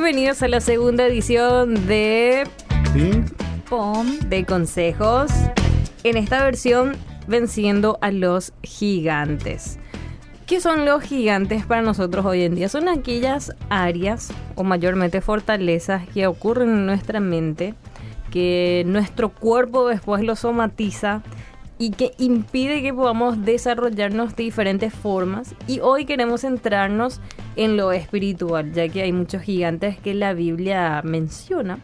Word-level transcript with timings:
bienvenidos 0.00 0.44
a 0.44 0.48
la 0.48 0.60
segunda 0.60 1.06
edición 1.06 1.88
de 1.88 2.44
Ping 2.94 3.24
POM 3.68 4.06
de 4.28 4.46
consejos. 4.46 5.28
En 6.04 6.16
esta 6.16 6.44
versión, 6.44 6.96
venciendo 7.26 7.98
a 8.00 8.12
los 8.12 8.52
gigantes. 8.62 9.80
¿Qué 10.46 10.60
son 10.60 10.84
los 10.84 11.02
gigantes 11.02 11.66
para 11.66 11.82
nosotros 11.82 12.24
hoy 12.24 12.42
en 12.42 12.54
día? 12.54 12.68
Son 12.68 12.88
aquellas 12.88 13.56
áreas 13.70 14.30
o 14.54 14.62
mayormente 14.62 15.20
fortalezas 15.20 16.06
que 16.10 16.28
ocurren 16.28 16.68
en 16.68 16.86
nuestra 16.86 17.18
mente, 17.18 17.74
que 18.30 18.84
nuestro 18.86 19.30
cuerpo 19.30 19.88
después 19.88 20.22
lo 20.22 20.36
somatiza 20.36 21.24
y 21.76 21.90
que 21.90 22.12
impide 22.18 22.82
que 22.82 22.94
podamos 22.94 23.44
desarrollarnos 23.44 24.36
de 24.36 24.44
diferentes 24.44 24.94
formas. 24.94 25.56
Y 25.66 25.80
hoy 25.80 26.04
queremos 26.04 26.42
centrarnos 26.42 27.20
en 27.20 27.37
lo 27.66 27.92
espiritual, 27.92 28.72
ya 28.72 28.88
que 28.88 29.02
hay 29.02 29.12
muchos 29.12 29.42
gigantes 29.42 29.98
que 29.98 30.14
la 30.14 30.32
Biblia 30.32 31.02
menciona. 31.04 31.80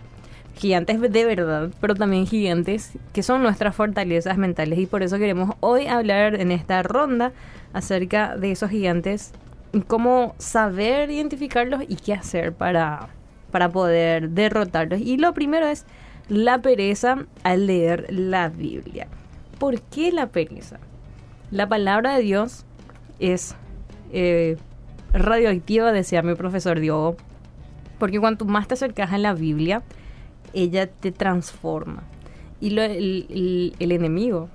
Gigantes 0.57 1.01
de 1.01 1.25
verdad, 1.25 1.71
pero 1.81 1.97
también 1.97 2.29
gigantes 2.29 2.93
que 3.13 3.25
son 3.25 3.43
nuestras 3.43 3.75
fortalezas 3.75 4.39
mentales. 4.39 4.79
Y 4.79 4.87
por 4.87 5.03
eso 5.03 5.19
queremos 5.19 5.57
hoy 5.59 5.87
hablar 5.89 6.37
en 6.37 6.53
esta 6.53 6.85
ronda 6.85 7.33
acerca 7.73 8.37
de 8.37 8.53
esos 8.53 8.71
gigantes, 8.71 9.33
cómo 9.89 10.37
saber 10.39 11.11
identificarlos 11.11 11.83
y 11.89 11.97
qué 11.97 12.15
hacer 12.15 12.53
para, 12.53 13.09
para 13.51 13.69
poder 13.71 14.31
derrotarlos. 14.31 15.01
Y 15.01 15.17
lo 15.17 15.35
primero 15.35 15.67
es 15.67 15.87
la 16.29 16.59
pereza 16.63 17.27
al 17.43 17.67
leer 17.67 18.07
la 18.11 18.49
Biblia. 18.49 19.09
¿Por 19.59 19.81
qué 19.81 20.13
la 20.13 20.29
pereza? 20.29 20.79
La 21.51 21.69
palabra 21.69 22.17
de 22.17 22.23
Dios 22.23 22.65
es 23.19 23.57
eh, 24.13 24.57
radioactiva, 25.15 25.93
decía 25.93 26.23
mi 26.23 26.35
profesor 26.35 26.81
Diogo, 26.81 27.17
porque 27.99 28.21
cuanto 28.21 28.45
más 28.45 28.69
te 28.69 28.75
acercas 28.75 29.13
a 29.13 29.19
la 29.19 29.33
Biblia, 29.33 29.83
ella 30.53 30.87
te 30.87 31.13
transforma. 31.13 32.03
Y 32.61 32.71
lo, 32.71 32.83
el, 32.83 33.27
el, 33.31 33.75
el 33.79 33.93
enemigo, 33.93 34.49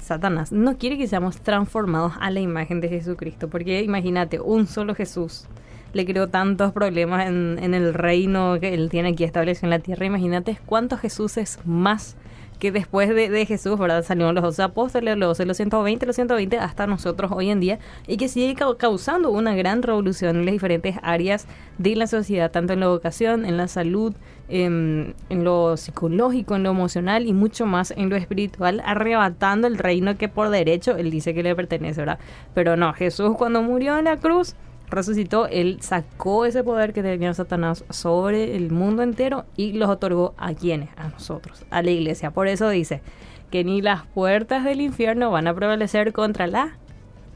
Satanás, 0.00 0.52
no 0.52 0.78
quiere 0.78 0.96
que 0.96 1.06
seamos 1.06 1.40
transformados 1.40 2.14
a 2.20 2.30
la 2.30 2.40
imagen 2.40 2.80
de 2.80 2.88
Jesucristo, 2.88 3.48
porque 3.48 3.82
imagínate, 3.82 4.40
un 4.40 4.66
solo 4.66 4.94
Jesús 4.94 5.46
le 5.92 6.06
creó 6.06 6.28
tantos 6.28 6.72
problemas 6.72 7.26
en, 7.26 7.58
en, 7.60 7.74
el 7.74 7.94
reino 7.94 8.58
que 8.60 8.74
él 8.74 8.88
tiene 8.90 9.10
aquí 9.10 9.24
establecido 9.24 9.66
en 9.66 9.70
la 9.70 9.78
tierra. 9.80 10.06
Imagínate 10.06 10.56
cuántos 10.64 11.00
Jesús 11.00 11.36
es 11.36 11.58
más 11.64 12.16
que 12.60 12.70
después 12.70 13.08
de, 13.08 13.28
de, 13.28 13.46
Jesús, 13.46 13.78
¿verdad? 13.78 14.04
Salieron 14.04 14.34
los 14.34 14.44
12 14.44 14.62
apóstoles, 14.62 15.16
los 15.16 15.30
12, 15.30 15.46
los 15.46 15.56
120, 15.56 16.06
los 16.06 16.14
120, 16.14 16.58
hasta 16.58 16.86
nosotros 16.86 17.32
hoy 17.34 17.50
en 17.50 17.58
día, 17.58 17.78
y 18.06 18.16
que 18.18 18.28
sigue 18.28 18.54
causando 18.78 19.30
una 19.30 19.56
gran 19.56 19.82
revolución 19.82 20.36
en 20.36 20.44
las 20.44 20.52
diferentes 20.52 20.96
áreas 21.02 21.46
de 21.78 21.96
la 21.96 22.06
sociedad, 22.06 22.50
tanto 22.50 22.74
en 22.74 22.80
la 22.80 22.86
educación, 22.86 23.44
en 23.44 23.56
la 23.56 23.66
salud, 23.66 24.14
en, 24.48 25.14
en 25.30 25.44
lo 25.44 25.76
psicológico, 25.76 26.54
en 26.54 26.64
lo 26.64 26.70
emocional 26.70 27.26
y 27.26 27.32
mucho 27.32 27.66
más 27.66 27.92
en 27.92 28.10
lo 28.10 28.16
espiritual, 28.16 28.82
arrebatando 28.84 29.66
el 29.66 29.78
reino 29.78 30.16
que 30.18 30.28
por 30.28 30.50
derecho 30.50 30.96
él 30.96 31.10
dice 31.10 31.34
que 31.34 31.42
le 31.42 31.56
pertenece, 31.56 32.00
¿verdad? 32.00 32.18
Pero 32.54 32.76
no, 32.76 32.92
Jesús 32.92 33.36
cuando 33.36 33.62
murió 33.62 33.98
en 33.98 34.04
la 34.04 34.18
cruz, 34.18 34.54
resucitó, 34.90 35.46
él 35.46 35.78
sacó 35.80 36.44
ese 36.44 36.64
poder 36.64 36.92
que 36.92 37.02
tenía 37.02 37.32
Satanás 37.34 37.84
sobre 37.90 38.56
el 38.56 38.70
mundo 38.70 39.02
entero 39.02 39.44
y 39.56 39.72
los 39.72 39.88
otorgó 39.88 40.34
a 40.36 40.54
quienes, 40.54 40.90
a 40.96 41.08
nosotros, 41.08 41.64
a 41.70 41.82
la 41.82 41.90
iglesia. 41.90 42.30
Por 42.30 42.48
eso 42.48 42.68
dice 42.68 43.02
que 43.50 43.64
ni 43.64 43.82
las 43.82 44.06
puertas 44.06 44.64
del 44.64 44.80
infierno 44.80 45.30
van 45.30 45.48
a 45.48 45.54
prevalecer 45.54 46.12
contra 46.12 46.46
la 46.46 46.76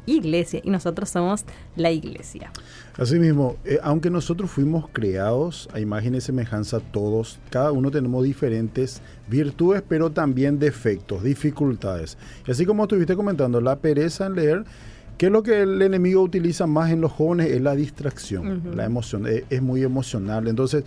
iglesia 0.07 0.61
y 0.63 0.71
nosotros 0.71 1.11
somos 1.11 1.45
la 1.77 1.91
iglesia. 1.91 2.51
Asimismo, 2.97 3.57
eh, 3.65 3.79
aunque 3.83 4.11
nosotros 4.11 4.51
fuimos 4.51 4.87
creados 4.93 5.69
a 5.73 5.81
imagen 5.81 6.15
y 6.15 6.21
semejanza 6.21 6.81
todos, 6.81 7.39
cada 7.51 7.73
uno 7.73 7.91
tenemos 7.91 8.23
diferentes 8.23 9.01
virtudes, 9.29 9.83
pero 9.87 10.11
también 10.11 10.59
defectos, 10.59 11.23
dificultades. 11.23 12.17
Y 12.47 12.51
así 12.51 12.67
como 12.67 12.85
estuviste 12.85 13.17
comentando, 13.17 13.61
la 13.61 13.77
pereza 13.77 14.27
en 14.27 14.35
leer 14.35 14.65
¿Qué 15.19 15.27
es 15.27 15.33
lo 15.33 15.43
que 15.43 15.63
el 15.63 15.81
enemigo 15.81 16.23
utiliza 16.23 16.67
más 16.67 16.91
en 16.91 17.01
los 17.01 17.13
jóvenes? 17.13 17.51
Es 17.51 17.61
la 17.61 17.75
distracción, 17.75 18.47
uh 18.47 18.55
-huh. 18.55 18.75
la 18.75 18.85
emoción, 18.85 19.27
es, 19.27 19.45
es, 19.49 19.63
muy 19.63 19.83
emocional. 19.83 20.49
Entonces, 20.49 20.85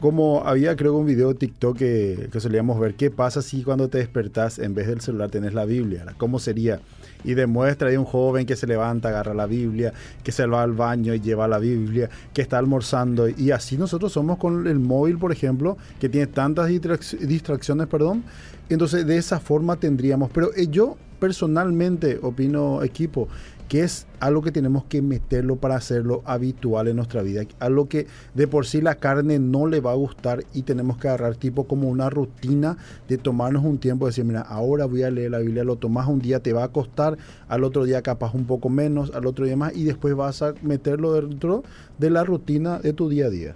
como 0.00 0.46
había 0.46 0.76
creo 0.76 0.96
un 0.96 1.06
video 1.06 1.28
de 1.28 1.34
TikTok 1.34 1.76
que, 1.76 2.28
que, 2.30 2.40
solíamos 2.40 2.78
ver, 2.78 2.94
¿qué 2.94 3.10
pasa 3.10 3.40
si 3.40 3.62
cuando 3.62 3.88
te 3.88 3.98
despertás 3.98 4.58
en 4.58 4.74
vez 4.74 4.86
del 4.86 5.00
celular 5.00 5.30
tenés 5.30 5.54
la 5.54 5.64
Biblia? 5.64 6.04
¿Cómo 6.18 6.38
sería? 6.38 6.80
Y 7.24 7.34
demuestra 7.34 7.88
ahí 7.88 7.96
un 7.96 8.04
joven 8.04 8.46
que 8.46 8.56
se 8.56 8.66
levanta, 8.66 9.08
agarra 9.08 9.34
la 9.34 9.46
Biblia, 9.46 9.92
que 10.22 10.32
se 10.32 10.46
va 10.46 10.62
al 10.62 10.72
baño 10.72 11.14
y 11.14 11.20
lleva 11.20 11.48
la 11.48 11.58
Biblia, 11.58 12.10
que 12.32 12.42
está 12.42 12.58
almorzando. 12.58 13.28
Y 13.28 13.50
así 13.50 13.78
nosotros 13.78 14.12
somos 14.12 14.38
con 14.38 14.66
el 14.66 14.78
móvil, 14.78 15.18
por 15.18 15.32
ejemplo, 15.32 15.76
que 15.98 16.08
tiene 16.08 16.26
tantas 16.26 16.68
distrac 16.68 17.02
distracciones, 17.20 17.86
perdón. 17.86 18.22
Entonces, 18.68 19.06
de 19.06 19.16
esa 19.16 19.40
forma 19.40 19.76
tendríamos. 19.76 20.30
Pero 20.30 20.54
eh, 20.54 20.66
yo 20.68 20.96
personalmente 21.18 22.18
opino, 22.22 22.82
equipo, 22.82 23.28
que 23.68 23.82
es 23.82 24.06
algo 24.20 24.42
que 24.42 24.52
tenemos 24.52 24.84
que 24.84 25.02
meterlo 25.02 25.56
para 25.56 25.76
hacerlo 25.76 26.22
habitual 26.24 26.88
en 26.88 26.96
nuestra 26.96 27.22
vida, 27.22 27.42
algo 27.58 27.88
que 27.88 28.06
de 28.34 28.46
por 28.46 28.66
sí 28.66 28.80
la 28.80 28.94
carne 28.94 29.38
no 29.38 29.66
le 29.66 29.80
va 29.80 29.92
a 29.92 29.96
gustar 29.96 30.44
y 30.54 30.62
tenemos 30.62 30.98
que 30.98 31.08
agarrar 31.08 31.36
tipo 31.36 31.64
como 31.64 31.88
una 31.88 32.08
rutina 32.08 32.76
de 33.08 33.18
tomarnos 33.18 33.64
un 33.64 33.78
tiempo, 33.78 34.06
de 34.06 34.10
decir, 34.10 34.24
mira, 34.24 34.42
ahora 34.42 34.86
voy 34.86 35.02
a 35.02 35.10
leer 35.10 35.32
la 35.32 35.38
Biblia, 35.38 35.64
lo 35.64 35.76
tomas 35.76 36.06
un 36.06 36.20
día, 36.20 36.40
te 36.40 36.52
va 36.52 36.64
a 36.64 36.68
costar, 36.68 37.18
al 37.48 37.64
otro 37.64 37.84
día 37.84 38.02
capaz 38.02 38.34
un 38.34 38.44
poco 38.44 38.68
menos, 38.68 39.12
al 39.14 39.26
otro 39.26 39.44
día 39.44 39.56
más 39.56 39.76
y 39.76 39.84
después 39.84 40.14
vas 40.14 40.42
a 40.42 40.54
meterlo 40.62 41.14
dentro 41.14 41.64
de 41.98 42.10
la 42.10 42.24
rutina 42.24 42.78
de 42.78 42.92
tu 42.92 43.08
día 43.08 43.26
a 43.26 43.30
día. 43.30 43.54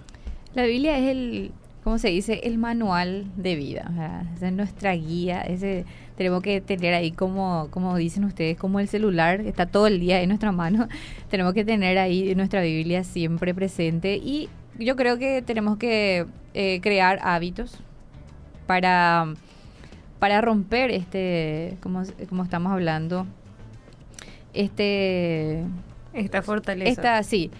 La 0.54 0.65
Biblia 0.65 0.98
es 0.98 1.10
el, 1.10 1.53
¿cómo 1.82 1.98
se 1.98 2.08
dice? 2.08 2.41
El 2.44 2.58
manual 2.58 3.26
de 3.36 3.54
vida, 3.56 3.88
o 3.91 3.94
sea, 3.94 4.24
es 4.41 4.52
nuestra 4.52 4.92
guía, 4.94 5.42
ese 5.42 5.84
tenemos 6.16 6.42
que 6.42 6.60
tener 6.60 6.92
ahí 6.92 7.12
como, 7.12 7.68
como 7.70 7.96
dicen 7.96 8.24
ustedes, 8.24 8.58
como 8.58 8.78
el 8.78 8.88
celular 8.88 9.41
está 9.41 9.64
todo 9.64 9.86
el 9.86 10.00
día 10.00 10.20
en 10.20 10.28
nuestra 10.28 10.52
mano, 10.52 10.86
tenemos 11.30 11.54
que 11.54 11.64
tener 11.64 11.96
ahí 11.96 12.34
nuestra 12.34 12.60
Biblia 12.60 13.04
siempre 13.04 13.54
presente 13.54 14.16
y 14.16 14.50
yo 14.78 14.96
creo 14.96 15.18
que 15.18 15.42
tenemos 15.42 15.78
que 15.78 16.26
eh, 16.52 16.80
crear 16.82 17.20
hábitos 17.22 17.78
para, 18.66 19.32
para 20.18 20.41
romper 20.41 20.91
este, 20.91 21.76
como, 21.82 22.02
como 22.28 22.44
estamos 22.44 22.72
hablando, 22.72 23.26
este... 24.52 25.64
Esta 26.12 26.42
fortaleza. 26.42 26.91
Esta, 26.91 27.22
sí, 27.22 27.50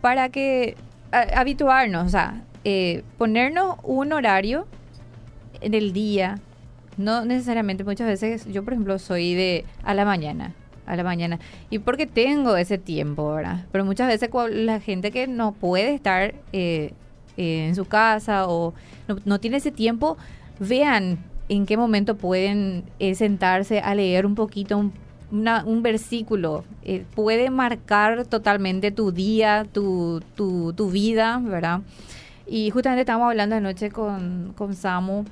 para 0.00 0.30
que 0.30 0.76
a, 1.12 1.40
habituarnos, 1.40 2.06
o 2.06 2.08
sea, 2.08 2.42
eh, 2.64 3.02
ponernos 3.18 3.76
un 3.82 4.12
horario 4.12 4.66
en 5.60 5.74
el 5.74 5.92
día, 5.92 6.38
no 6.96 7.24
necesariamente 7.24 7.84
muchas 7.84 8.06
veces, 8.06 8.46
yo 8.52 8.62
por 8.64 8.74
ejemplo 8.74 8.98
soy 8.98 9.34
de 9.34 9.64
a 9.82 9.94
la 9.94 10.04
mañana, 10.04 10.54
a 10.86 10.96
la 10.96 11.04
mañana, 11.04 11.38
y 11.70 11.78
porque 11.78 12.06
tengo 12.06 12.56
ese 12.56 12.78
tiempo, 12.78 13.34
¿verdad? 13.34 13.64
Pero 13.72 13.84
muchas 13.84 14.08
veces 14.08 14.30
la 14.50 14.80
gente 14.80 15.10
que 15.10 15.26
no 15.26 15.52
puede 15.52 15.94
estar 15.94 16.34
eh, 16.52 16.92
eh, 17.36 17.66
en 17.68 17.74
su 17.74 17.86
casa 17.86 18.46
o 18.46 18.74
no, 19.08 19.16
no, 19.24 19.40
tiene 19.40 19.56
ese 19.56 19.70
tiempo, 19.70 20.16
vean 20.58 21.18
en 21.48 21.66
qué 21.66 21.76
momento 21.76 22.16
pueden 22.16 22.84
eh, 22.98 23.14
sentarse 23.14 23.80
a 23.80 23.94
leer 23.94 24.26
un 24.26 24.34
poquito, 24.34 24.78
un, 24.78 24.92
una, 25.30 25.64
un 25.64 25.82
versículo. 25.82 26.64
puede 27.14 27.50
marcar 27.50 28.26
totalmente 28.26 28.90
tu 28.90 29.12
día, 29.12 29.66
tu, 29.72 30.22
tu, 30.36 30.72
tu 30.74 30.90
vida, 30.90 31.40
¿verdad? 31.42 31.80
Y 32.46 32.70
justamente 32.70 33.02
estábamos 33.02 33.30
hablando 33.30 33.56
anoche 33.56 33.90
con, 33.90 34.52
con 34.56 34.74
Samu 34.74 35.24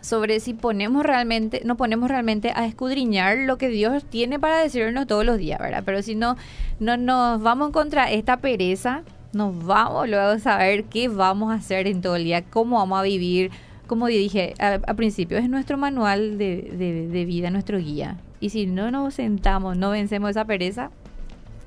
sobre 0.00 0.40
si 0.40 0.54
ponemos 0.54 1.04
realmente, 1.04 1.62
no 1.64 1.76
ponemos 1.76 2.08
realmente 2.08 2.52
a 2.54 2.66
escudriñar 2.66 3.38
lo 3.38 3.58
que 3.58 3.68
Dios 3.68 4.04
tiene 4.04 4.38
para 4.38 4.58
decirnos 4.58 5.06
todos 5.06 5.24
los 5.24 5.38
días, 5.38 5.58
¿verdad? 5.58 5.82
Pero 5.84 6.02
si 6.02 6.14
no, 6.14 6.36
no 6.78 6.96
nos 6.96 7.42
vamos 7.42 7.70
contra 7.70 8.10
esta 8.10 8.38
pereza, 8.38 9.02
nos 9.32 9.64
vamos 9.64 10.08
luego 10.08 10.30
a 10.30 10.38
saber 10.38 10.84
qué 10.84 11.08
vamos 11.08 11.52
a 11.52 11.56
hacer 11.56 11.86
en 11.86 12.00
todo 12.00 12.16
el 12.16 12.24
día, 12.24 12.42
cómo 12.42 12.78
vamos 12.78 12.98
a 12.98 13.02
vivir. 13.02 13.50
Como 13.86 14.06
dije 14.06 14.54
al 14.58 14.96
principio, 14.96 15.36
es 15.36 15.48
nuestro 15.48 15.76
manual 15.76 16.38
de, 16.38 16.72
de, 16.76 17.08
de, 17.08 17.24
vida, 17.24 17.50
nuestro 17.50 17.78
guía. 17.78 18.18
Y 18.38 18.50
si 18.50 18.66
no 18.66 18.90
nos 18.90 19.14
sentamos, 19.14 19.76
no 19.76 19.90
vencemos 19.90 20.30
esa 20.30 20.44
pereza, 20.44 20.90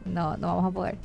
no, 0.05 0.37
no 0.37 0.47
vamos 0.47 0.65
a 0.65 0.71
poder. 0.71 0.97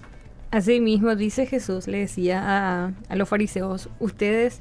Así 0.51 0.81
mismo 0.81 1.15
dice 1.15 1.47
Jesús, 1.47 1.87
le 1.89 1.99
decía 1.99 2.43
a, 2.43 2.93
a 3.09 3.17
los 3.17 3.29
fariseos, 3.29 3.91
ustedes 4.01 4.61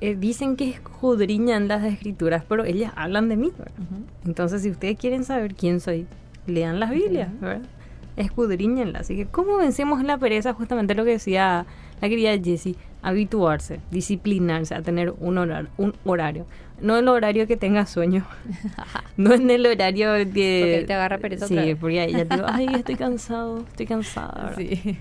eh, 0.00 0.14
dicen 0.14 0.54
que 0.56 0.70
escudriñan 0.70 1.66
las 1.66 1.82
escrituras, 1.84 2.44
pero 2.48 2.64
ellas 2.64 2.92
hablan 2.94 3.28
de 3.28 3.36
mí. 3.36 3.48
Uh 3.48 3.60
-huh. 3.60 4.26
Entonces, 4.26 4.62
si 4.62 4.70
ustedes 4.70 4.96
quieren 4.96 5.24
saber 5.24 5.54
quién 5.56 5.80
soy, 5.80 6.06
lean 6.46 6.78
las 6.78 6.90
Biblias, 6.90 7.28
uh 7.28 7.36
-huh. 7.36 7.40
¿verdad? 7.40 7.68
Escudriñenlas. 8.16 9.02
Así 9.02 9.16
que, 9.16 9.26
¿cómo 9.26 9.56
vencemos 9.56 10.04
la 10.04 10.18
pereza? 10.18 10.54
Justamente 10.54 10.94
lo 10.94 11.04
que 11.04 11.12
decía 11.12 11.66
la 12.00 12.08
querida 12.08 12.38
Jessie, 12.42 12.76
habituarse, 13.02 13.80
disciplinarse 13.90 14.74
a 14.74 14.82
tener 14.82 15.14
un 15.18 15.38
horario, 15.38 15.70
un 15.76 15.94
horario. 16.04 16.46
No 16.80 16.96
el 16.96 17.08
horario 17.08 17.46
que 17.48 17.56
tenga 17.56 17.86
sueño. 17.86 18.24
no 19.16 19.34
en 19.34 19.50
el 19.50 19.66
horario 19.66 20.12
de... 20.12 20.24
Porque 20.26 20.76
ahí 20.78 20.86
te 20.86 20.94
agarra 20.94 21.18
pereza 21.18 21.48
Sí, 21.48 21.58
otra 21.58 21.76
porque 21.76 22.00
ahí 22.00 22.12
ya 22.12 22.24
te 22.24 22.36
digo, 22.36 22.46
ay, 22.48 22.68
estoy 22.72 22.94
cansado, 22.94 23.64
estoy 23.68 23.86
cansada. 23.86 24.54
Sí. 24.56 24.96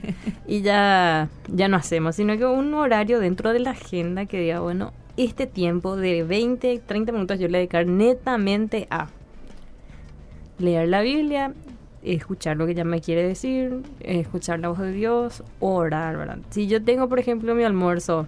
Y 0.47 0.61
ya, 0.61 1.29
ya 1.47 1.67
no 1.67 1.77
hacemos, 1.77 2.15
sino 2.15 2.35
que 2.37 2.45
un 2.45 2.73
horario 2.73 3.19
dentro 3.19 3.53
de 3.53 3.59
la 3.59 3.71
agenda 3.71 4.25
que 4.25 4.39
diga, 4.39 4.59
bueno, 4.59 4.91
este 5.17 5.47
tiempo 5.47 5.95
de 5.95 6.23
20, 6.23 6.81
30 6.85 7.11
minutos 7.11 7.39
yo 7.39 7.47
le 7.47 7.59
dedicar 7.59 7.85
netamente 7.85 8.87
a 8.89 9.07
leer 10.59 10.89
la 10.89 11.01
Biblia, 11.01 11.53
escuchar 12.15 12.57
lo 12.57 12.65
que 12.65 12.73
ella 12.73 12.83
me 12.83 13.01
quiere 13.01 13.27
decir, 13.27 13.81
escuchar 13.99 14.59
la 14.59 14.69
voz 14.69 14.79
de 14.79 14.91
Dios, 14.91 15.43
orar, 15.59 16.17
¿verdad? 16.17 16.39
Si 16.49 16.67
yo 16.67 16.83
tengo, 16.83 17.09
por 17.09 17.19
ejemplo, 17.19 17.55
mi 17.55 17.63
almuerzo 17.63 18.27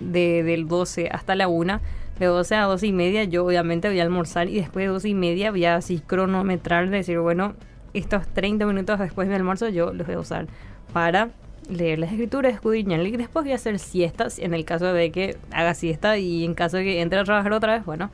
de, 0.00 0.42
del 0.42 0.66
12 0.66 1.08
hasta 1.10 1.34
la 1.34 1.48
1, 1.48 1.80
de 2.18 2.26
12 2.26 2.54
a 2.54 2.62
12 2.64 2.86
y 2.86 2.92
media, 2.92 3.24
yo 3.24 3.44
obviamente 3.44 3.88
voy 3.88 4.00
a 4.00 4.02
almorzar 4.02 4.48
y 4.48 4.56
después 4.56 4.84
de 4.84 4.92
12 4.92 5.08
y 5.08 5.14
media 5.14 5.50
voy 5.50 5.64
a 5.64 5.76
así 5.76 6.00
cronometrar, 6.00 6.90
decir, 6.90 7.18
bueno, 7.18 7.54
estos 7.92 8.26
30 8.28 8.66
minutos 8.66 8.98
después 8.98 9.28
de 9.28 9.30
mi 9.30 9.36
almuerzo 9.36 9.68
yo 9.68 9.92
los 9.92 10.06
voy 10.06 10.16
a 10.16 10.18
usar 10.18 10.46
para 10.92 11.30
leer 11.68 11.98
las 11.98 12.10
escrituras, 12.10 12.52
escudriñar 12.52 13.00
y 13.00 13.16
después 13.16 13.44
voy 13.44 13.52
a 13.52 13.56
hacer 13.56 13.78
siestas 13.78 14.38
en 14.38 14.54
el 14.54 14.64
caso 14.64 14.92
de 14.92 15.10
que 15.10 15.36
haga 15.50 15.74
siesta 15.74 16.18
y 16.18 16.44
en 16.44 16.54
caso 16.54 16.76
de 16.76 16.84
que 16.84 17.00
entre 17.00 17.18
a 17.18 17.24
trabajar 17.24 17.52
otra 17.52 17.74
vez, 17.74 17.84
bueno, 17.84 18.10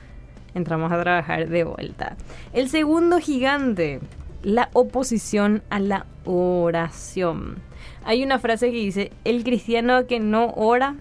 entramos 0.55 0.93
a 0.93 1.01
trabajar 1.01 1.49
de 1.49 1.65
vuelta. 1.65 2.17
El 2.53 2.69
segundo 2.69 3.19
gigante, 3.19 4.01
la 4.42 4.70
oposición 4.72 5.62
a 5.70 5.81
la 5.81 6.06
oración. 6.25 7.58
Hay 8.04 8.22
una 8.22 8.38
frase 8.38 8.70
que 8.70 8.78
dice, 8.78 9.12
el 9.25 9.44
cristiano 9.44 10.06
que 10.06 10.20
no 10.20 10.52
ora 10.56 10.96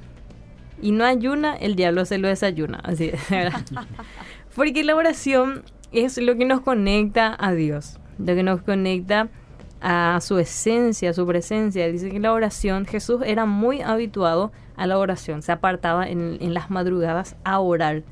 y 0.82 0.92
no 0.92 1.06
ayuna, 1.06 1.56
el 1.56 1.76
diablo 1.76 2.06
se 2.06 2.18
lo 2.18 2.28
desayuna. 2.28 2.80
Así 2.84 3.10
es, 3.14 3.30
¿verdad? 3.30 3.62
Porque 4.56 4.84
la 4.84 4.96
oración 4.96 5.64
es 5.92 6.18
lo 6.18 6.36
que 6.36 6.46
nos 6.46 6.62
conecta 6.62 7.36
a 7.40 7.54
Dios, 7.54 8.00
lo 8.18 8.36
que 8.36 8.44
nos 8.44 8.62
conecta 8.62 9.30
a 9.82 10.20
su 10.22 10.38
esencia, 10.40 11.12
a 11.12 11.14
su 11.14 11.26
presencia. 11.26 11.88
Dice 11.90 12.10
que 12.10 12.20
la 12.20 12.34
oración, 12.34 12.86
Jesús 12.86 13.22
era 13.26 13.46
muy 13.46 13.82
habituado 13.82 14.52
a 14.76 14.88
la 14.88 14.98
oración, 14.98 15.42
se 15.42 15.52
apartaba 15.52 16.08
en, 16.08 16.38
en 16.42 16.54
las 16.54 16.70
madrugadas 16.70 17.36
a 17.44 17.60
orar. 17.60 18.04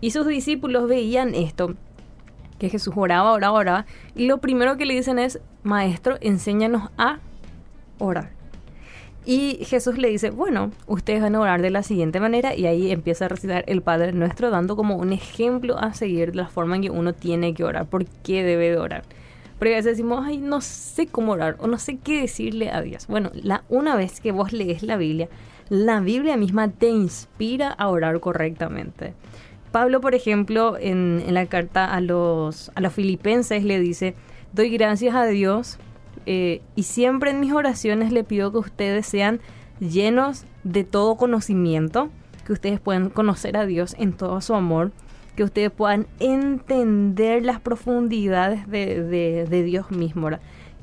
Y 0.00 0.10
sus 0.10 0.26
discípulos 0.26 0.88
veían 0.88 1.34
esto, 1.34 1.74
que 2.64 2.70
Jesús 2.70 2.94
oraba, 2.96 3.32
oraba, 3.32 3.58
oraba, 3.58 3.86
y 4.16 4.26
lo 4.26 4.38
primero 4.38 4.78
que 4.78 4.86
le 4.86 4.94
dicen 4.94 5.18
es, 5.18 5.38
Maestro, 5.62 6.16
enséñanos 6.22 6.90
a 6.96 7.18
orar. 7.98 8.30
Y 9.26 9.64
Jesús 9.66 9.98
le 9.98 10.08
dice, 10.08 10.30
bueno, 10.30 10.70
ustedes 10.86 11.20
van 11.20 11.34
a 11.34 11.40
orar 11.40 11.60
de 11.60 11.70
la 11.70 11.82
siguiente 11.82 12.20
manera 12.20 12.54
y 12.54 12.66
ahí 12.66 12.90
empieza 12.90 13.26
a 13.26 13.28
recitar 13.28 13.64
el 13.66 13.82
Padre 13.82 14.12
Nuestro 14.12 14.50
dando 14.50 14.76
como 14.76 14.96
un 14.96 15.12
ejemplo 15.12 15.78
a 15.78 15.92
seguir 15.92 16.34
la 16.34 16.48
forma 16.48 16.76
en 16.76 16.82
que 16.82 16.90
uno 16.90 17.12
tiene 17.12 17.52
que 17.52 17.64
orar, 17.64 17.86
por 17.86 18.06
qué 18.06 18.42
debe 18.42 18.70
de 18.70 18.78
orar. 18.78 19.04
Porque 19.58 19.74
a 19.74 19.76
veces 19.76 19.96
decimos, 19.96 20.24
ay, 20.26 20.38
no 20.38 20.62
sé 20.62 21.06
cómo 21.06 21.32
orar 21.32 21.56
o 21.58 21.66
no 21.66 21.78
sé 21.78 21.98
qué 21.98 22.22
decirle 22.22 22.70
a 22.70 22.80
Dios. 22.80 23.06
Bueno, 23.08 23.30
la, 23.34 23.62
una 23.68 23.94
vez 23.94 24.20
que 24.20 24.32
vos 24.32 24.52
lees 24.52 24.82
la 24.82 24.96
Biblia, 24.96 25.28
la 25.68 26.00
Biblia 26.00 26.36
misma 26.36 26.68
te 26.68 26.88
inspira 26.88 27.70
a 27.70 27.88
orar 27.88 28.20
correctamente. 28.20 29.14
Pablo, 29.74 30.00
por 30.00 30.14
ejemplo, 30.14 30.76
en, 30.78 31.34
la 31.34 31.46
carta 31.46 31.92
a 31.92 32.00
los, 32.00 32.70
a 32.76 32.80
los 32.80 32.92
filipenses 32.92 33.64
le 33.64 33.80
dice, 33.80 34.14
doy 34.52 34.70
gracias 34.70 35.16
a 35.16 35.26
Dios 35.26 35.78
eh, 36.26 36.62
y 36.76 36.84
siempre 36.84 37.32
en 37.32 37.40
mis 37.40 37.52
oraciones 37.52 38.12
le 38.12 38.22
pido 38.22 38.52
que 38.52 38.58
ustedes 38.58 39.04
sean 39.04 39.40
llenos 39.80 40.44
de 40.62 40.84
todo 40.84 41.16
conocimiento, 41.16 42.10
que 42.46 42.52
ustedes 42.52 42.78
puedan 42.78 43.10
conocer 43.10 43.56
a 43.56 43.66
Dios 43.66 43.96
en 43.98 44.12
todo 44.12 44.40
su 44.40 44.54
amor, 44.54 44.92
que 45.34 45.42
ustedes 45.42 45.72
puedan 45.72 46.06
entender 46.20 47.44
las 47.44 47.58
profundidades 47.58 48.68
de, 48.68 49.02
de, 49.02 49.62
Dios 49.64 49.90
mismo. 49.90 50.30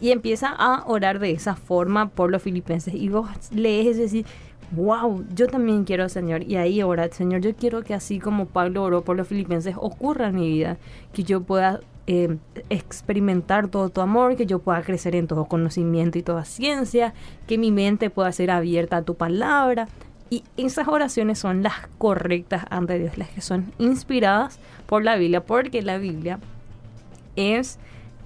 Y 0.01 0.11
empieza 0.11 0.49
a 0.49 0.83
orar 0.85 1.19
de 1.19 1.31
esa 1.31 1.55
forma 1.55 2.09
por 2.09 2.29
los 2.29 2.41
filipenses. 2.41 2.93
Y 2.93 3.07
vos 3.07 3.29
lees 3.55 3.95
y 3.95 4.01
decís, 4.01 4.25
wow, 4.71 5.25
yo 5.33 5.47
también 5.47 5.83
quiero, 5.83 6.09
Señor. 6.09 6.43
Y 6.43 6.55
ahí 6.55 6.81
ora, 6.81 7.09
Señor, 7.09 7.41
yo 7.41 7.55
quiero 7.55 7.83
que 7.83 7.93
así 7.93 8.19
como 8.19 8.45
Pablo 8.45 8.83
oró 8.83 9.03
por 9.03 9.17
los 9.17 9.27
filipenses, 9.27 9.75
ocurra 9.77 10.27
en 10.27 10.35
mi 10.35 10.49
vida, 10.49 10.77
que 11.13 11.23
yo 11.23 11.41
pueda 11.41 11.81
eh, 12.07 12.37
experimentar 12.69 13.67
todo 13.67 13.89
tu 13.89 14.01
amor, 14.01 14.35
que 14.35 14.45
yo 14.45 14.59
pueda 14.59 14.81
crecer 14.81 15.15
en 15.15 15.27
todo 15.27 15.45
conocimiento 15.45 16.17
y 16.17 16.23
toda 16.23 16.45
ciencia, 16.45 17.13
que 17.47 17.57
mi 17.57 17.71
mente 17.71 18.09
pueda 18.09 18.31
ser 18.31 18.51
abierta 18.51 18.97
a 18.97 19.01
tu 19.03 19.15
palabra. 19.15 19.87
Y 20.29 20.43
esas 20.55 20.87
oraciones 20.87 21.39
son 21.39 21.61
las 21.61 21.87
correctas 21.97 22.65
ante 22.69 22.97
Dios, 22.97 23.17
las 23.17 23.29
que 23.29 23.41
son 23.41 23.73
inspiradas 23.77 24.59
por 24.85 25.03
la 25.03 25.17
Biblia, 25.17 25.43
porque 25.43 25.81
la 25.81 25.97
Biblia 25.97 26.39
es 27.35 27.79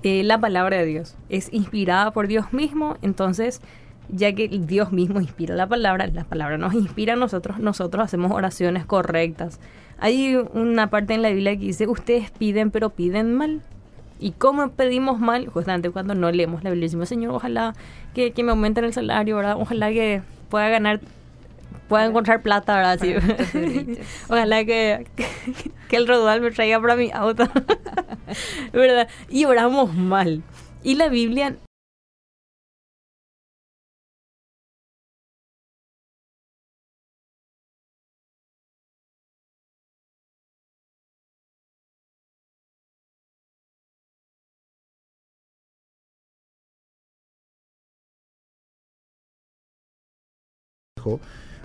eh, 0.04 0.24
la 0.24 0.40
palabra 0.40 0.78
de 0.78 0.86
Dios, 0.86 1.16
es 1.30 1.52
inspirada 1.52 2.12
por 2.12 2.28
Dios 2.28 2.54
mismo, 2.54 2.96
entonces 3.02 3.62
ya 4.10 4.34
que 4.34 4.48
Dios 4.48 4.92
mismo 4.92 5.20
inspira 5.20 5.56
la 5.56 5.68
palabra, 5.68 6.08
la 6.08 6.24
palabra 6.24 6.58
nos 6.58 6.74
inspira 6.74 7.14
a 7.14 7.16
nosotros, 7.16 7.60
nosotros 7.60 8.04
hacemos 8.04 8.32
oraciones 8.32 8.86
correctas. 8.86 9.60
Hay 9.98 10.36
una 10.54 10.90
parte 10.90 11.14
en 11.14 11.22
la 11.22 11.30
Biblia 11.30 11.58
que 11.58 11.66
dice, 11.66 11.88
ustedes 11.88 12.32
piden 12.32 12.72
pero 12.72 12.90
piden 12.90 13.34
mal. 13.34 13.62
¿Y 14.20 14.32
cómo 14.32 14.70
pedimos 14.70 15.20
mal? 15.20 15.48
Justamente 15.48 15.90
cuando 15.90 16.16
no 16.16 16.32
leemos 16.32 16.64
la 16.64 16.70
Biblia, 16.70 16.88
decimos, 16.88 17.10
Señor, 17.10 17.34
ojalá 17.34 17.74
que, 18.14 18.32
que 18.32 18.44
me 18.44 18.52
aumenten 18.52 18.86
el 18.86 18.94
salario, 18.94 19.36
¿verdad? 19.36 19.58
Ojalá 19.60 19.90
que 19.92 20.22
pueda 20.50 20.70
ganar, 20.70 21.02
pueda 21.90 22.06
encontrar 22.06 22.42
plata, 22.42 22.76
¿verdad? 22.76 23.00
Sí. 23.02 23.98
ojalá 24.30 24.64
que, 24.64 25.08
que 25.90 25.96
el 25.96 26.08
rodal 26.08 26.42
me 26.42 26.52
traiga 26.52 26.80
para 26.80 26.96
mi 26.96 27.12
auto, 27.12 27.46
¿verdad? 28.74 29.10
Y 29.30 29.46
oramos 29.46 29.94
mal. 29.94 30.44
Y 30.82 30.96
la 30.96 31.10
Biblia 31.10 31.58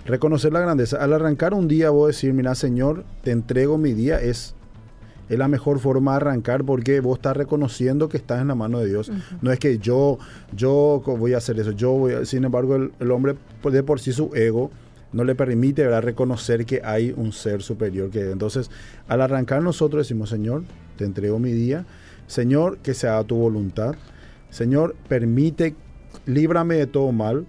reconocer 0.05 0.51
la 0.53 0.59
grandeza. 0.61 0.97
Al 0.97 1.13
arrancar 1.13 1.53
un 1.53 1.67
día, 1.67 1.89
vos 1.89 2.07
decir, 2.07 2.33
mira, 2.33 2.55
Señor, 2.55 3.03
te 3.23 3.31
entrego 3.31 3.77
mi 3.77 3.93
día, 3.93 4.19
es, 4.19 4.55
es 5.29 5.37
la 5.37 5.47
mejor 5.47 5.79
forma 5.79 6.11
de 6.11 6.17
arrancar 6.17 6.63
porque 6.63 6.99
vos 6.99 7.17
estás 7.17 7.37
reconociendo 7.37 8.09
que 8.09 8.17
estás 8.17 8.41
en 8.41 8.47
la 8.47 8.55
mano 8.55 8.79
de 8.79 8.87
Dios. 8.87 9.09
Uh 9.09 9.13
-huh. 9.13 9.37
No 9.41 9.51
es 9.51 9.59
que 9.59 9.77
yo, 9.77 10.17
yo 10.55 11.01
voy 11.05 11.33
a 11.33 11.37
hacer 11.37 11.59
eso, 11.59 11.71
yo 11.71 11.91
voy 11.91 12.13
a, 12.13 12.25
sin 12.25 12.43
embargo, 12.43 12.75
el, 12.75 12.91
el, 12.99 13.11
hombre 13.11 13.35
de 13.63 13.83
por 13.83 13.99
sí 13.99 14.11
su 14.11 14.33
ego 14.35 14.71
no 15.13 15.23
le 15.23 15.35
permite 15.35 15.83
¿verdad? 15.83 16.01
reconocer 16.01 16.65
que 16.65 16.81
hay 16.83 17.13
un 17.15 17.31
ser 17.33 17.61
superior 17.61 18.09
que 18.09 18.31
entonces 18.31 18.69
al 19.07 19.21
arrancar 19.21 19.61
nosotros 19.61 20.05
decimos 20.07 20.29
Señor 20.29 20.63
te 20.97 21.05
entrego 21.05 21.39
mi 21.39 21.51
día 21.51 21.85
Señor 22.27 22.77
que 22.77 22.93
se 22.93 23.07
haga 23.07 23.23
tu 23.23 23.35
voluntad 23.35 23.95
Señor 24.49 24.95
permite 25.09 25.75
líbrame 26.25 26.75
de 26.75 26.87
todo 26.87 27.11
mal 27.11 27.45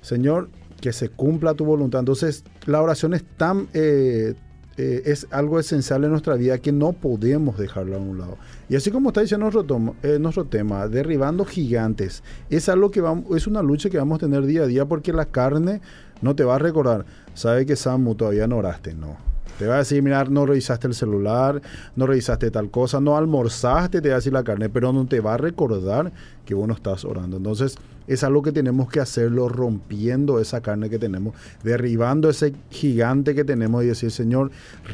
Señor 0.00 0.48
que 0.86 0.92
se 0.92 1.08
cumpla 1.08 1.54
tu 1.54 1.64
voluntad. 1.64 1.98
Entonces, 1.98 2.44
la 2.64 2.80
oración 2.80 3.12
es 3.12 3.24
tan 3.24 3.66
eh, 3.74 4.34
eh, 4.76 5.02
es 5.04 5.26
algo 5.32 5.58
esencial 5.58 6.04
en 6.04 6.10
nuestra 6.10 6.36
vida 6.36 6.58
que 6.58 6.70
no 6.70 6.92
podemos 6.92 7.58
dejarlo 7.58 7.96
a 7.96 7.98
un 7.98 8.18
lado. 8.18 8.38
Y 8.68 8.76
así 8.76 8.92
como 8.92 9.08
está 9.08 9.20
diciendo 9.20 9.50
nuestro, 9.50 9.96
eh, 10.04 10.20
nuestro 10.20 10.44
tema, 10.44 10.86
derribando 10.86 11.44
gigantes, 11.44 12.22
es 12.50 12.68
algo 12.68 12.92
que 12.92 13.00
vamos, 13.00 13.36
es 13.36 13.48
una 13.48 13.62
lucha 13.62 13.90
que 13.90 13.98
vamos 13.98 14.18
a 14.18 14.20
tener 14.20 14.46
día 14.46 14.62
a 14.62 14.66
día 14.66 14.84
porque 14.84 15.12
la 15.12 15.24
carne 15.24 15.80
no 16.22 16.36
te 16.36 16.44
va 16.44 16.54
a 16.54 16.60
recordar. 16.60 17.04
Sabe 17.34 17.66
que 17.66 17.74
Samu 17.74 18.14
todavía 18.14 18.46
no 18.46 18.58
oraste, 18.58 18.94
no. 18.94 19.16
Te 19.58 19.66
va 19.66 19.76
a 19.76 19.78
decir, 19.78 20.02
mira, 20.02 20.24
no 20.24 20.44
revisaste 20.44 20.86
el 20.86 20.94
celular, 20.94 21.62
no 21.96 22.06
revisaste 22.06 22.50
tal 22.50 22.70
cosa, 22.70 23.00
no 23.00 23.16
almorzaste, 23.16 24.02
te 24.02 24.08
va 24.10 24.16
a 24.16 24.18
decir 24.18 24.32
la 24.32 24.44
carne, 24.44 24.68
pero 24.68 24.92
no 24.92 25.06
te 25.06 25.20
va 25.20 25.34
a 25.34 25.38
recordar 25.38 26.12
que 26.44 26.54
vos 26.54 26.68
no 26.68 26.74
estás 26.74 27.04
orando. 27.06 27.38
Entonces, 27.38 27.76
es 28.06 28.22
algo 28.22 28.42
que 28.42 28.52
tenemos 28.52 28.88
que 28.88 29.00
hacerlo 29.00 29.48
rompiendo 29.48 30.40
esa 30.40 30.60
carne 30.60 30.90
que 30.90 30.98
tenemos, 30.98 31.34
derribando 31.64 32.28
ese 32.28 32.54
gigante 32.70 33.34
que 33.34 33.44
tenemos 33.44 33.82
y 33.82 33.86
decir, 33.86 34.10
Señor, 34.10 34.50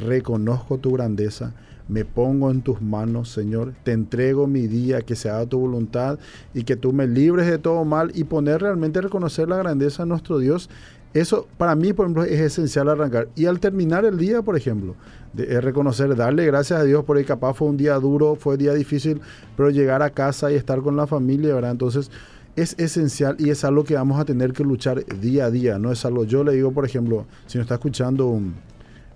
reconozco 0.06 0.78
tu 0.78 0.92
grandeza, 0.92 1.52
me 1.88 2.04
pongo 2.04 2.50
en 2.50 2.62
tus 2.62 2.80
manos, 2.80 3.30
Señor, 3.30 3.74
te 3.82 3.92
entrego 3.92 4.46
mi 4.46 4.66
día, 4.66 5.02
que 5.02 5.16
se 5.16 5.28
haga 5.28 5.46
tu 5.46 5.58
voluntad 5.58 6.18
y 6.54 6.62
que 6.62 6.76
tú 6.76 6.92
me 6.92 7.06
libres 7.06 7.48
de 7.48 7.58
todo 7.58 7.84
mal 7.84 8.12
y 8.14 8.24
poner 8.24 8.62
realmente 8.62 9.00
reconocer 9.00 9.48
la 9.48 9.56
grandeza 9.56 10.04
de 10.04 10.08
nuestro 10.08 10.38
Dios. 10.38 10.70
Eso 11.14 11.46
para 11.58 11.74
mí, 11.74 11.92
por 11.92 12.06
ejemplo, 12.06 12.24
es 12.24 12.40
esencial 12.40 12.88
arrancar. 12.88 13.28
Y 13.36 13.46
al 13.46 13.60
terminar 13.60 14.04
el 14.04 14.16
día, 14.16 14.42
por 14.42 14.56
ejemplo, 14.56 14.96
es 15.36 15.62
reconocer, 15.62 16.14
darle 16.16 16.46
gracias 16.46 16.80
a 16.80 16.84
Dios 16.84 17.04
porque 17.04 17.24
capaz 17.24 17.54
fue 17.54 17.68
un 17.68 17.76
día 17.76 17.94
duro, 17.96 18.34
fue 18.34 18.54
un 18.54 18.60
día 18.60 18.74
difícil, 18.74 19.20
pero 19.56 19.70
llegar 19.70 20.02
a 20.02 20.10
casa 20.10 20.50
y 20.50 20.54
estar 20.54 20.80
con 20.80 20.96
la 20.96 21.06
familia, 21.06 21.54
¿verdad? 21.54 21.72
Entonces, 21.72 22.10
es 22.56 22.74
esencial 22.78 23.36
y 23.38 23.50
es 23.50 23.64
algo 23.64 23.84
que 23.84 23.94
vamos 23.94 24.20
a 24.20 24.24
tener 24.24 24.52
que 24.52 24.62
luchar 24.62 25.04
día 25.20 25.46
a 25.46 25.50
día. 25.50 25.78
No 25.78 25.92
es 25.92 26.04
algo, 26.04 26.24
yo 26.24 26.44
le 26.44 26.52
digo, 26.52 26.72
por 26.72 26.84
ejemplo, 26.84 27.26
si 27.46 27.58
nos 27.58 27.66
está 27.66 27.74
escuchando 27.74 28.26
un, 28.26 28.54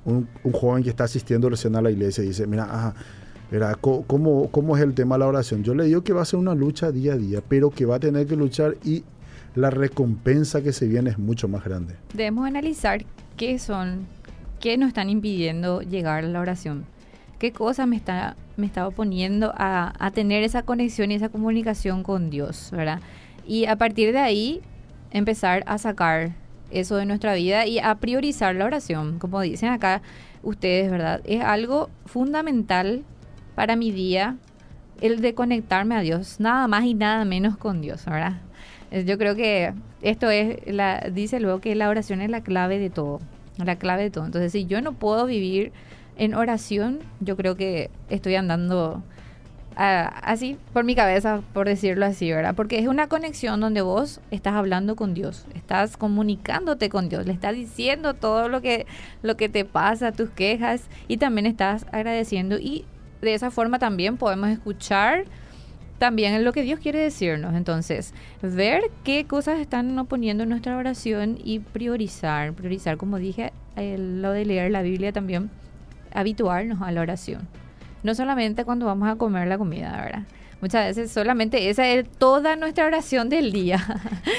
un, 0.05 0.53
joven 0.53 0.83
que 0.83 0.91
está 0.91 1.05
asistiendo 1.05 1.49
recién 1.51 1.77
a 1.77 1.83
la 1.83 1.91
iglesia 1.91 2.25
y 2.25 2.29
dice, 2.29 2.47
mira, 2.47 2.65
ajá, 2.65 2.95
¿cómo, 3.81 4.51
¿cómo 4.51 4.77
es 4.77 4.83
el 4.83 4.95
tema 4.95 5.17
de 5.17 5.21
la 5.21 5.27
oración? 5.27 5.63
Yo 5.63 5.75
le 5.75 5.85
digo 5.85 6.03
que 6.03 6.13
va 6.13 6.23
a 6.23 6.25
ser 6.25 6.39
una 6.39 6.55
lucha 6.55 6.93
día 6.93 7.15
a 7.15 7.17
día, 7.17 7.43
pero 7.47 7.71
que 7.71 7.85
va 7.85 7.97
a 7.97 8.01
tener 8.01 8.27
que 8.27 8.37
luchar 8.37 8.77
y 8.85 9.05
la 9.57 9.71
recompensa 9.71 10.63
que 10.63 10.73
se 10.73 10.87
viene 10.87 11.11
es 11.11 11.19
mucho 11.19 11.49
más 11.49 11.65
grande. 11.65 11.97
Debemos 12.13 12.47
analizar 12.47 13.05
qué 13.37 13.59
son, 13.59 14.07
qué 14.61 14.77
nos 14.77 14.89
están 14.89 15.11
impidiendo 15.11 15.81
llegar 15.81 16.25
a 16.25 16.29
la 16.29 16.41
oración. 16.41 16.85
¿Qué 17.39 17.53
cosa 17.53 17.87
me 17.87 17.97
está, 17.97 18.37
me 18.57 18.67
está 18.67 18.87
oponiendo 18.87 19.53
a, 19.57 19.93
a 19.99 20.11
tener 20.11 20.43
esa 20.43 20.63
conexión 20.63 21.11
y 21.11 21.15
esa 21.15 21.31
comunicación 21.31 22.03
con 22.03 22.31
Dios, 22.31 22.71
verdad? 22.71 23.01
Y 23.47 23.65
a 23.67 23.77
partir 23.77 24.13
de 24.13 24.19
ahí 24.19 24.61
empezar 25.11 25.65
a 25.67 25.79
sacar 25.79 26.35
eso 26.71 26.97
de 26.97 27.07
nuestra 27.07 27.35
vida 27.35 27.67
y 27.67 27.79
a 27.79 27.95
priorizar 27.97 28.55
la 28.55 28.67
oración. 28.67 29.19
Como 29.19 29.41
dicen 29.41 29.71
acá 29.71 30.03
ustedes, 30.43 30.91
¿verdad? 30.91 31.23
Es 31.25 31.43
algo 31.43 31.89
fundamental 32.05 33.05
para 33.55 33.77
mi 33.77 33.91
día 33.91 34.37
el 35.01 35.21
de 35.21 35.35
conectarme 35.35 35.95
a 35.95 36.01
Dios, 36.01 36.41
nada 36.41 36.67
más 36.69 36.85
y 36.85 36.95
nada 36.95 37.25
menos 37.25 37.57
con 37.57 37.81
Dios, 37.81 38.05
¿verdad? 38.07 38.41
Yo 38.91 39.19
creo 39.19 39.35
que 39.35 39.73
esto 40.03 40.31
es, 40.31 40.59
la, 40.67 41.01
dice 41.13 41.41
luego 41.41 41.61
que 41.61 41.75
la 41.75 41.89
oración 41.89 42.21
es 42.21 42.31
la 42.31 42.43
clave 42.43 42.79
de 42.79 42.91
todo, 42.91 43.21
la 43.59 43.77
clave 43.77 44.05
de 44.05 44.11
todo. 44.11 44.27
Entonces, 44.27 44.53
si 44.53 44.67
yo 44.67 44.81
no 44.81 44.93
puedo 44.93 45.27
vivir 45.27 45.73
en 46.17 46.35
oración, 46.35 47.01
yo 47.21 47.37
creo 47.37 47.57
que 47.57 47.91
estoy 48.09 48.37
andando 48.37 49.03
así 49.77 50.57
por 50.73 50.85
mi 50.85 50.95
cabeza, 50.95 51.43
por 51.53 51.67
decirlo 51.67 52.07
así, 52.07 52.33
¿verdad? 52.33 52.55
Porque 52.55 52.79
es 52.79 52.87
una 52.87 53.09
conexión 53.09 53.61
donde 53.61 53.83
vos 53.83 54.21
estás 54.31 54.55
hablando 54.55 54.97
con 54.97 55.13
Dios, 55.13 55.45
estás 55.55 55.99
comunicándote 55.99 56.89
con 56.89 57.11
Dios, 57.11 57.27
le 57.27 57.33
estás 57.33 57.55
diciendo 57.55 58.15
todo 58.15 58.49
lo 58.49 58.63
que, 58.63 58.87
lo 59.23 59.37
que 59.37 59.51
te 59.51 59.67
pasa, 59.67 60.13
tus 60.13 60.31
quejas, 60.31 60.85
y 61.09 61.19
también 61.19 61.47
estás 61.47 61.85
agradeciendo. 61.93 62.59
Y 62.59 62.87
de 63.21 63.35
esa 63.35 63.51
forma 63.51 63.79
también 63.79 64.17
podemos 64.17 64.49
escuchar 64.49 65.25
también 65.99 66.45
lo 66.45 66.53
que 66.53 66.63
Dios 66.63 66.81
quiere 66.81 66.99
decirnos. 66.99 67.55
Entonces, 67.55 68.13
ver 68.43 68.83
qué 69.05 69.25
cosas 69.25 69.59
están 69.59 69.99
oponiendo 69.99 70.43
en 70.43 70.51
nuestra 70.51 70.77
oración 70.77 71.39
y 71.43 71.61
priorizar. 71.61 72.53
Priorizar, 72.53 72.97
como 72.97 73.19
dije, 73.19 73.53
lo 73.77 74.33
de 74.33 74.45
leer 74.45 74.71
la 74.71 74.83
Biblia 74.83 75.13
también, 75.13 75.51
habituarnos 76.13 76.83
a 76.83 76.93
la 76.93 77.01
oración. 77.01 77.49
No 78.03 78.15
solamente 78.15 78.65
cuando 78.65 78.87
vamos 78.87 79.09
a 79.09 79.17
comer 79.17 79.49
la 79.49 79.59
comida, 79.59 80.01
¿verdad? 80.01 80.23
Muchas 80.61 80.87
veces 80.87 81.13
solamente 81.13 81.69
esa 81.69 81.87
es 81.87 82.09
toda 82.09 82.57
nuestra 82.57 82.87
oración 82.87 83.29
del 83.29 83.53
día. 83.53 83.79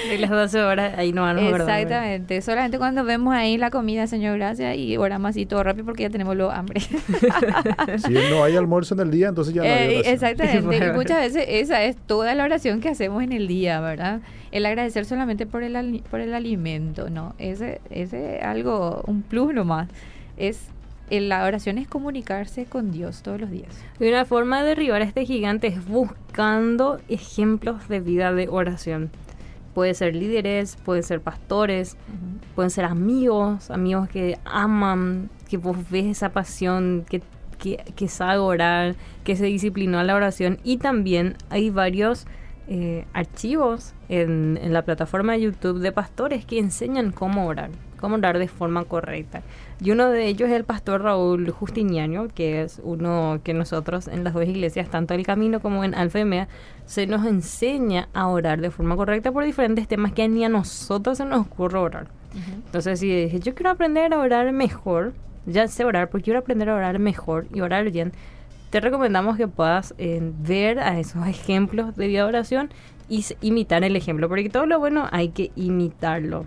De 0.09 0.17
las 0.17 0.31
12 0.31 0.61
horas, 0.63 0.97
ahí 0.97 1.13
no 1.13 1.21
van 1.21 1.37
Exactamente. 1.37 2.41
Solamente 2.41 2.79
cuando 2.79 3.03
vemos 3.03 3.35
ahí 3.35 3.57
la 3.57 3.69
comida, 3.69 4.07
Señor, 4.07 4.37
gracias, 4.37 4.75
y 4.77 4.97
oramos 4.97 5.29
así 5.29 5.45
todo 5.45 5.61
rápido 5.63 5.85
porque 5.85 6.03
ya 6.03 6.09
tenemos 6.09 6.35
lo 6.35 6.49
hambre. 6.49 6.79
si 8.05 8.13
no 8.13 8.43
hay 8.43 8.55
almuerzo 8.55 8.95
en 8.95 9.01
el 9.01 9.11
día, 9.11 9.27
entonces 9.27 9.53
ya 9.53 9.61
no 9.61 9.67
hay 9.67 9.95
eh, 9.95 10.01
Exactamente. 10.05 10.87
y 10.87 10.91
muchas 10.95 11.19
veces 11.19 11.45
esa 11.47 11.83
es 11.83 11.95
toda 11.95 12.33
la 12.33 12.43
oración 12.45 12.81
que 12.81 12.89
hacemos 12.89 13.21
en 13.21 13.31
el 13.31 13.47
día, 13.47 13.79
¿verdad? 13.79 14.21
El 14.51 14.65
agradecer 14.65 15.05
solamente 15.05 15.45
por 15.45 15.61
el, 15.61 16.03
por 16.09 16.19
el 16.19 16.33
alimento, 16.33 17.11
¿no? 17.11 17.35
Ese 17.37 17.79
es 17.91 18.13
algo, 18.41 19.03
un 19.05 19.21
plus 19.21 19.53
nomás. 19.53 19.87
Es 20.35 20.69
la 21.09 21.45
oración 21.45 21.77
es 21.77 21.87
comunicarse 21.87 22.65
con 22.65 22.91
Dios 22.91 23.21
todos 23.21 23.39
los 23.39 23.49
días. 23.49 23.73
Y 23.99 24.07
una 24.07 24.25
forma 24.25 24.61
de 24.61 24.69
derribar 24.69 25.01
a 25.01 25.05
este 25.05 25.25
gigante 25.25 25.67
es 25.67 25.85
buscando 25.85 26.99
ejemplos 27.07 27.87
de 27.87 27.99
vida 27.99 28.33
de 28.33 28.49
oración. 28.49 29.09
Puede 29.73 29.93
ser 29.93 30.15
líderes, 30.15 30.75
pueden 30.83 31.03
ser 31.03 31.21
pastores, 31.21 31.97
pueden 32.55 32.71
ser 32.71 32.85
amigos, 32.85 33.69
amigos 33.69 34.09
que 34.09 34.37
aman, 34.43 35.29
que 35.47 35.57
vos 35.57 35.77
ves 35.89 36.05
esa 36.05 36.29
pasión, 36.29 37.05
que, 37.07 37.21
que, 37.57 38.07
sabe 38.07 38.39
orar, 38.39 38.95
que 39.23 39.35
se 39.35 39.45
disciplinó 39.45 39.99
a 39.99 40.03
la 40.03 40.15
oración. 40.15 40.57
Y 40.63 40.77
también 40.77 41.35
hay 41.49 41.69
varios 41.69 42.25
eh, 42.67 43.05
archivos 43.13 43.93
en, 44.09 44.59
en 44.61 44.73
la 44.73 44.81
plataforma 44.81 45.33
de 45.33 45.41
YouTube 45.41 45.79
de 45.79 45.91
pastores 45.91 46.45
que 46.45 46.59
enseñan 46.59 47.11
cómo 47.11 47.45
orar, 47.45 47.69
cómo 47.97 48.15
orar 48.15 48.39
de 48.39 48.47
forma 48.47 48.83
correcta. 48.85 49.41
Y 49.79 49.91
uno 49.91 50.09
de 50.09 50.27
ellos 50.27 50.49
es 50.49 50.55
el 50.55 50.63
pastor 50.63 51.03
Raúl 51.03 51.49
Justiniano, 51.51 52.27
que 52.27 52.63
es 52.63 52.81
uno 52.83 53.39
que 53.43 53.53
nosotros 53.53 54.07
en 54.07 54.23
las 54.23 54.33
dos 54.33 54.45
iglesias, 54.45 54.89
tanto 54.89 55.13
el 55.13 55.25
Camino 55.25 55.59
como 55.59 55.83
en 55.83 55.93
Alfa 55.93 56.19
se 56.85 57.05
nos 57.05 57.25
enseña 57.25 58.09
a 58.13 58.27
orar 58.27 58.59
de 58.61 58.71
forma 58.71 58.95
correcta 58.95 59.31
por 59.31 59.43
diferentes 59.43 59.87
temas 59.87 60.13
que 60.13 60.27
ni 60.27 60.43
a 60.43 60.49
nosotros 60.49 61.17
se 61.17 61.25
nos 61.25 61.41
ocurre 61.41 61.77
orar. 61.77 62.07
Entonces, 62.65 62.99
si 62.99 63.07
dije, 63.07 63.39
yo 63.39 63.55
quiero 63.55 63.71
aprender 63.71 64.13
a 64.13 64.19
orar 64.19 64.51
mejor, 64.51 65.13
ya 65.45 65.67
sé 65.67 65.85
orar, 65.85 66.09
porque 66.09 66.25
quiero 66.25 66.39
aprender 66.39 66.69
a 66.69 66.75
orar 66.75 66.99
mejor 66.99 67.47
y 67.53 67.61
orar 67.61 67.89
bien, 67.91 68.13
te 68.69 68.79
recomendamos 68.79 69.37
que 69.37 69.47
puedas 69.47 69.93
eh, 69.97 70.19
ver 70.39 70.79
a 70.79 70.99
esos 70.99 71.25
ejemplos 71.27 71.95
de 71.95 72.07
vida 72.07 72.23
de 72.23 72.29
oración 72.29 72.69
y 73.09 73.25
imitar 73.41 73.83
el 73.83 73.95
ejemplo, 73.95 74.27
porque 74.27 74.49
todo 74.49 74.65
lo 74.65 74.79
bueno 74.79 75.07
hay 75.11 75.29
que 75.29 75.51
imitarlo. 75.55 76.45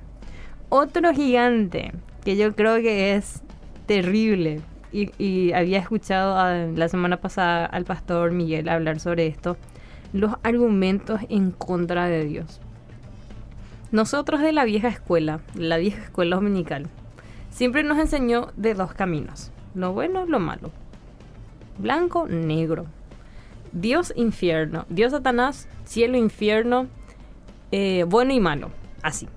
Otro 0.73 1.13
gigante 1.13 1.93
que 2.25 2.37
yo 2.37 2.55
creo 2.55 2.77
que 2.77 3.15
es 3.17 3.43
terrible. 3.87 4.61
Y, 4.93 5.53
había 5.53 5.79
escuchado 5.79 6.37
la 6.75 6.89
semana 6.89 7.17
pasada 7.17 7.67
al 7.67 7.85
pastor 7.85 8.33
Miguel 8.33 8.69
hablar 8.69 8.99
sobre 8.99 9.27
esto, 9.27 9.57
los 10.13 10.33
argumentos 10.43 11.21
en 11.29 11.51
contra 11.51 12.07
de 12.07 12.25
Dios. 12.25 12.61
Nosotros 13.93 14.41
de 14.41 14.53
la 14.53 14.65
vieja 14.65 14.89
escuela, 14.89 15.41
la 15.55 15.77
vieja 15.77 16.03
escuela 16.03 16.37
dominical, 16.37 16.89
siempre 17.51 17.85
nos 17.85 17.99
enseñó 17.99 18.53
de 18.57 18.75
dos 18.75 18.93
caminos, 18.93 19.53
lo 19.75 19.93
bueno, 19.93 20.27
lo 20.27 20.41
malo, 20.41 20.71
blanco, 21.79 22.27
negro, 22.29 22.87
Dios, 23.73 24.13
infierno, 24.17 24.87
Dios, 24.89 25.13
Satanás, 25.13 25.69
cielo, 25.85 26.17
infierno, 26.17 26.89
eh, 27.71 28.05
bueno 28.09 28.33
y 28.33 28.41
malo, 28.41 28.71
así. 29.03 29.29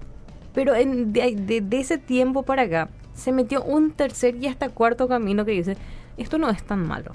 Pero 0.54 0.76
en, 0.76 1.14
de, 1.14 1.66
ese 1.72 1.98
tiempo 1.98 2.44
para 2.44 2.64
acá 2.64 2.90
se 3.14 3.32
metió 3.32 3.64
un 3.64 3.92
tercer 3.92 4.36
y 4.36 4.48
hasta 4.48 4.70
cuarto 4.70 5.08
camino 5.08 5.46
que 5.46 5.52
dice, 5.52 5.78
esto 6.18 6.38
no 6.38 6.50
es 6.50 6.64
tan 6.64 6.86
malo. 6.88 7.12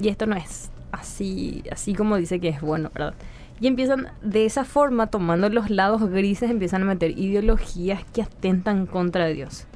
Y 0.00 0.08
esto 0.08 0.26
no 0.26 0.36
es 0.36 0.70
así, 0.92 1.64
así 1.70 1.94
como 1.94 2.16
dice 2.16 2.40
que 2.40 2.48
es 2.48 2.60
bueno, 2.60 2.90
¿verdad? 2.94 3.14
Y 3.60 3.68
empiezan 3.68 4.08
de 4.22 4.44
esa 4.44 4.64
forma, 4.64 5.06
tomando 5.06 5.48
los 5.48 5.70
lados 5.70 6.08
grises, 6.10 6.50
empiezan 6.50 6.82
a 6.82 6.86
meter 6.86 7.16
ideologías 7.18 8.04
que 8.12 8.22
atentan 8.22 8.86
contra 8.86 9.28
Dios. 9.28 9.66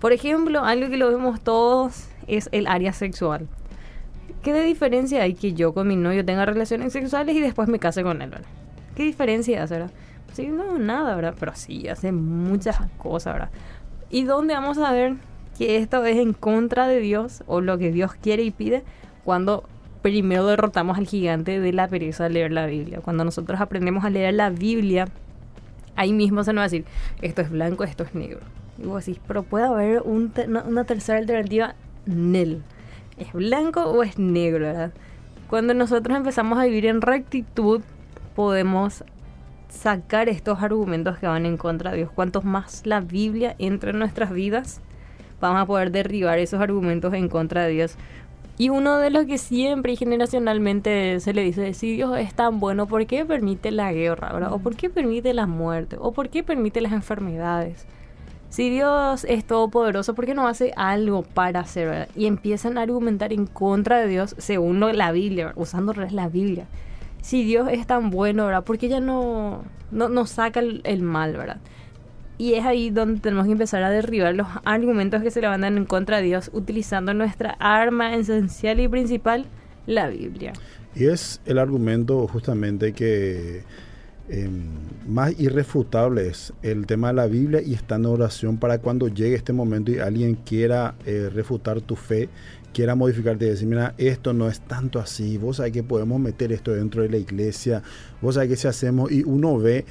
Por 0.00 0.12
ejemplo, 0.12 0.64
algo 0.64 0.90
que 0.90 0.98
lo 0.98 1.10
vemos 1.10 1.40
todos 1.40 2.08
es 2.26 2.48
el 2.52 2.66
área 2.66 2.92
sexual. 2.92 3.48
¿Qué 4.42 4.52
de 4.52 4.62
diferencia 4.62 5.22
hay 5.22 5.34
que 5.34 5.54
yo 5.54 5.72
con 5.72 5.88
mi 5.88 5.96
novio 5.96 6.24
tenga 6.24 6.44
relaciones 6.44 6.92
sexuales 6.92 7.34
y 7.34 7.40
después 7.40 7.68
me 7.68 7.78
case 7.78 8.02
con 8.02 8.20
él? 8.22 8.30
¿verdad? 8.30 8.46
¿Qué 8.94 9.04
diferencia 9.04 9.62
hace, 9.62 9.74
verdad? 9.74 9.90
Sí, 10.36 10.48
no, 10.48 10.78
nada, 10.78 11.16
¿verdad? 11.16 11.34
Pero 11.40 11.52
sí, 11.54 11.88
hace 11.88 12.12
muchas 12.12 12.76
cosas, 12.98 13.32
¿verdad? 13.32 13.50
¿Y 14.10 14.24
dónde 14.24 14.52
vamos 14.52 14.76
a 14.76 14.92
ver 14.92 15.14
que 15.56 15.78
esto 15.78 16.04
es 16.04 16.18
en 16.18 16.34
contra 16.34 16.86
de 16.86 17.00
Dios 17.00 17.42
o 17.46 17.62
lo 17.62 17.78
que 17.78 17.90
Dios 17.90 18.12
quiere 18.12 18.42
y 18.42 18.50
pide 18.50 18.84
cuando 19.24 19.64
primero 20.02 20.46
derrotamos 20.46 20.98
al 20.98 21.06
gigante 21.06 21.58
de 21.58 21.72
la 21.72 21.88
pereza 21.88 22.24
de 22.24 22.30
leer 22.30 22.52
la 22.52 22.66
Biblia? 22.66 23.00
Cuando 23.00 23.24
nosotros 23.24 23.62
aprendemos 23.62 24.04
a 24.04 24.10
leer 24.10 24.34
la 24.34 24.50
Biblia, 24.50 25.08
ahí 25.96 26.12
mismo 26.12 26.44
se 26.44 26.52
nos 26.52 26.60
va 26.60 26.64
a 26.64 26.68
decir, 26.68 26.84
esto 27.22 27.40
es 27.40 27.48
blanco, 27.48 27.84
esto 27.84 28.04
es 28.04 28.14
negro. 28.14 28.40
Y 28.76 28.82
vos 28.82 29.06
decís, 29.06 29.18
pero 29.26 29.42
puede 29.42 29.64
haber 29.64 30.02
una, 30.02 30.84
tercera 30.84 31.16
alternativa, 31.16 31.76
Nel. 32.04 32.62
¿Es 33.16 33.32
blanco 33.32 33.84
o 33.84 34.02
es 34.02 34.18
negro, 34.18 34.66
verdad? 34.66 34.92
Cuando 35.48 35.72
nosotros 35.72 36.14
empezamos 36.14 36.58
a 36.58 36.64
vivir 36.64 36.84
en 36.84 37.00
rectitud, 37.00 37.80
podemos 38.34 39.02
sacar 39.68 40.28
estos 40.28 40.62
argumentos 40.62 41.18
que 41.18 41.26
van 41.26 41.46
en 41.46 41.56
contra 41.56 41.90
de 41.90 41.98
Dios. 41.98 42.10
Cuantos 42.10 42.44
más 42.44 42.82
la 42.84 43.00
Biblia 43.00 43.54
entra 43.58 43.90
en 43.90 43.98
nuestras 43.98 44.32
vidas, 44.32 44.80
vamos 45.40 45.60
a 45.60 45.66
poder 45.66 45.90
derribar 45.90 46.38
esos 46.38 46.60
argumentos 46.60 47.14
en 47.14 47.28
contra 47.28 47.64
de 47.64 47.70
Dios. 47.70 47.96
Y 48.58 48.70
uno 48.70 48.96
de 48.96 49.10
los 49.10 49.26
que 49.26 49.36
siempre 49.36 49.92
y 49.92 49.96
generacionalmente 49.96 51.20
se 51.20 51.34
le 51.34 51.42
dice, 51.42 51.74
si 51.74 51.94
Dios 51.94 52.16
es 52.18 52.32
tan 52.32 52.58
bueno, 52.58 52.86
¿por 52.86 53.06
qué 53.06 53.26
permite 53.26 53.70
la 53.70 53.92
guerra? 53.92 54.50
¿O 54.50 54.58
por 54.60 54.76
qué 54.76 54.88
permite 54.88 55.34
la 55.34 55.46
muerte? 55.46 55.96
¿O 56.00 56.12
por 56.12 56.30
qué 56.30 56.42
permite 56.42 56.80
las 56.80 56.92
enfermedades? 56.92 57.84
Si 58.48 58.70
Dios 58.70 59.26
es 59.28 59.44
todopoderoso, 59.44 60.14
¿por 60.14 60.24
qué 60.24 60.32
no 60.32 60.48
hace 60.48 60.72
algo 60.76 61.22
para 61.22 61.60
hacer? 61.60 62.08
Y 62.16 62.24
empiezan 62.26 62.78
a 62.78 62.82
argumentar 62.82 63.34
en 63.34 63.46
contra 63.46 63.98
de 63.98 64.08
Dios 64.08 64.34
según 64.38 64.80
la 64.80 65.12
Biblia, 65.12 65.52
usando 65.56 65.92
la 65.92 66.28
Biblia 66.28 66.66
si 67.26 67.42
Dios 67.42 67.68
es 67.72 67.88
tan 67.88 68.10
bueno, 68.10 68.46
¿verdad? 68.46 68.62
Porque 68.62 68.86
ya 68.86 69.00
no, 69.00 69.64
no, 69.90 70.26
saca 70.26 70.60
el, 70.60 71.02
mal, 71.02 71.32
¿verdad? 71.32 71.58
Y 72.38 72.54
es 72.54 72.64
ahí 72.64 72.90
donde 72.90 73.18
tenemos 73.18 73.46
que 73.46 73.52
empezar 73.52 73.82
a 73.82 73.90
derribar 73.90 74.32
los 74.36 74.46
argumentos 74.64 75.24
que 75.24 75.32
se 75.32 75.40
levantan 75.40 75.76
en 75.76 75.86
contra 75.86 76.18
de 76.18 76.22
Dios 76.22 76.52
utilizando 76.52 77.14
nuestra 77.14 77.56
arma 77.58 78.14
esencial 78.14 78.78
y 78.78 78.86
principal, 78.86 79.44
la 79.88 80.06
Biblia. 80.06 80.52
Y 80.94 81.06
es 81.06 81.40
el 81.46 81.58
argumento 81.58 82.28
justamente 82.28 82.92
que 82.92 83.64
em, 84.28 84.68
más 85.08 85.36
irrefutable 85.40 86.28
es 86.28 86.52
el 86.62 86.86
tema 86.86 87.08
de 87.08 87.14
la 87.14 87.26
Biblia 87.26 87.60
y 87.60 87.74
está 87.74 87.96
en 87.96 88.06
oración 88.06 88.58
para 88.58 88.78
cuando 88.78 89.08
llegue 89.08 89.34
este 89.34 89.52
momento 89.52 89.90
y 89.90 89.98
alguien 89.98 90.36
quiera 90.36 90.94
eh, 91.06 91.28
refutar 91.34 91.80
tu 91.80 91.96
fe, 91.96 92.28
quiera 92.76 92.94
modificarte 92.94 93.46
y 93.46 93.48
decir, 93.48 93.66
mira, 93.66 93.94
esto 93.96 94.34
no 94.34 94.48
es 94.48 94.60
tanto 94.60 94.98
así, 94.98 95.38
vos 95.38 95.56
sabés 95.56 95.72
que 95.72 95.82
podemos 95.82 96.20
meter 96.20 96.52
esto 96.52 96.74
dentro 96.74 97.00
de 97.00 97.08
la 97.08 97.16
iglesia, 97.16 97.82
vos 98.20 98.34
sabés 98.34 98.50
que 98.50 98.56
si 98.56 98.68
hacemos 98.68 99.10
y 99.10 99.22
uno 99.22 99.56
ve, 99.56 99.86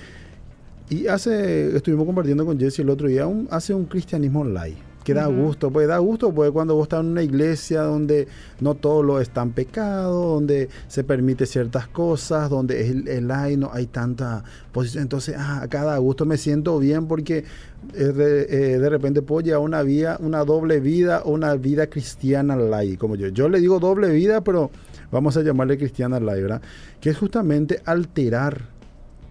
y 0.92 1.08
hace, 1.08 1.76
estuvimos 1.76 2.06
compartiendo 2.06 2.46
con 2.46 2.60
Jesse 2.60 2.80
el 2.80 2.92
otro 2.92 3.08
día, 3.08 3.26
un, 3.26 3.48
hace 3.50 3.74
un 3.74 3.86
cristianismo 3.86 4.44
light 4.44 4.78
que 5.06 5.14
da 5.14 5.28
gusto, 5.28 5.70
pues 5.70 5.88
da 5.88 6.00
gusto, 6.00 6.34
pues 6.34 6.50
cuando 6.50 6.74
vos 6.74 6.86
estás 6.86 7.02
en 7.02 7.12
una 7.12 7.22
iglesia 7.22 7.84
donde 7.84 8.28
no 8.60 8.74
todo 8.74 9.04
lo 9.04 9.22
es 9.22 9.30
tan 9.30 9.52
pecado, 9.52 10.34
donde 10.34 10.68
se 10.88 11.04
permite 11.04 11.46
ciertas 11.46 11.88
cosas, 11.88 12.50
donde 12.50 12.90
el, 12.90 13.08
el 13.08 13.30
hay, 13.30 13.56
no 13.56 13.70
hay 13.72 13.86
tanta 13.86 14.44
posición, 14.72 15.04
entonces 15.04 15.36
ah, 15.38 15.62
acá 15.62 15.84
da 15.84 16.00
gusto, 16.00 16.26
me 16.26 16.38
siento 16.38 16.80
bien 16.80 17.08
porque 17.08 17.46
eh, 17.94 18.04
de, 18.04 18.42
eh, 18.50 18.80
de, 18.80 18.90
repente 18.90 19.22
puedo 19.22 19.42
llevar 19.42 19.62
una 19.62 19.84
vida, 19.84 20.18
una 20.20 20.44
doble 20.44 20.80
vida 20.80 21.22
una 21.24 21.54
vida 21.54 21.86
cristiana 21.86 22.56
light, 22.56 22.98
como 22.98 23.16
yo. 23.16 23.28
Yo 23.28 23.48
le 23.48 23.60
digo 23.60 23.80
doble 23.80 24.10
vida, 24.10 24.42
pero 24.42 24.72
vamos 25.12 25.38
a 25.38 25.44
llamarle 25.44 25.78
cristiana 25.78 26.20
light, 26.20 26.42
¿verdad? 26.42 26.62
Que 27.00 27.12
es 27.12 27.18
justamente 27.18 27.80
alterar 27.86 28.70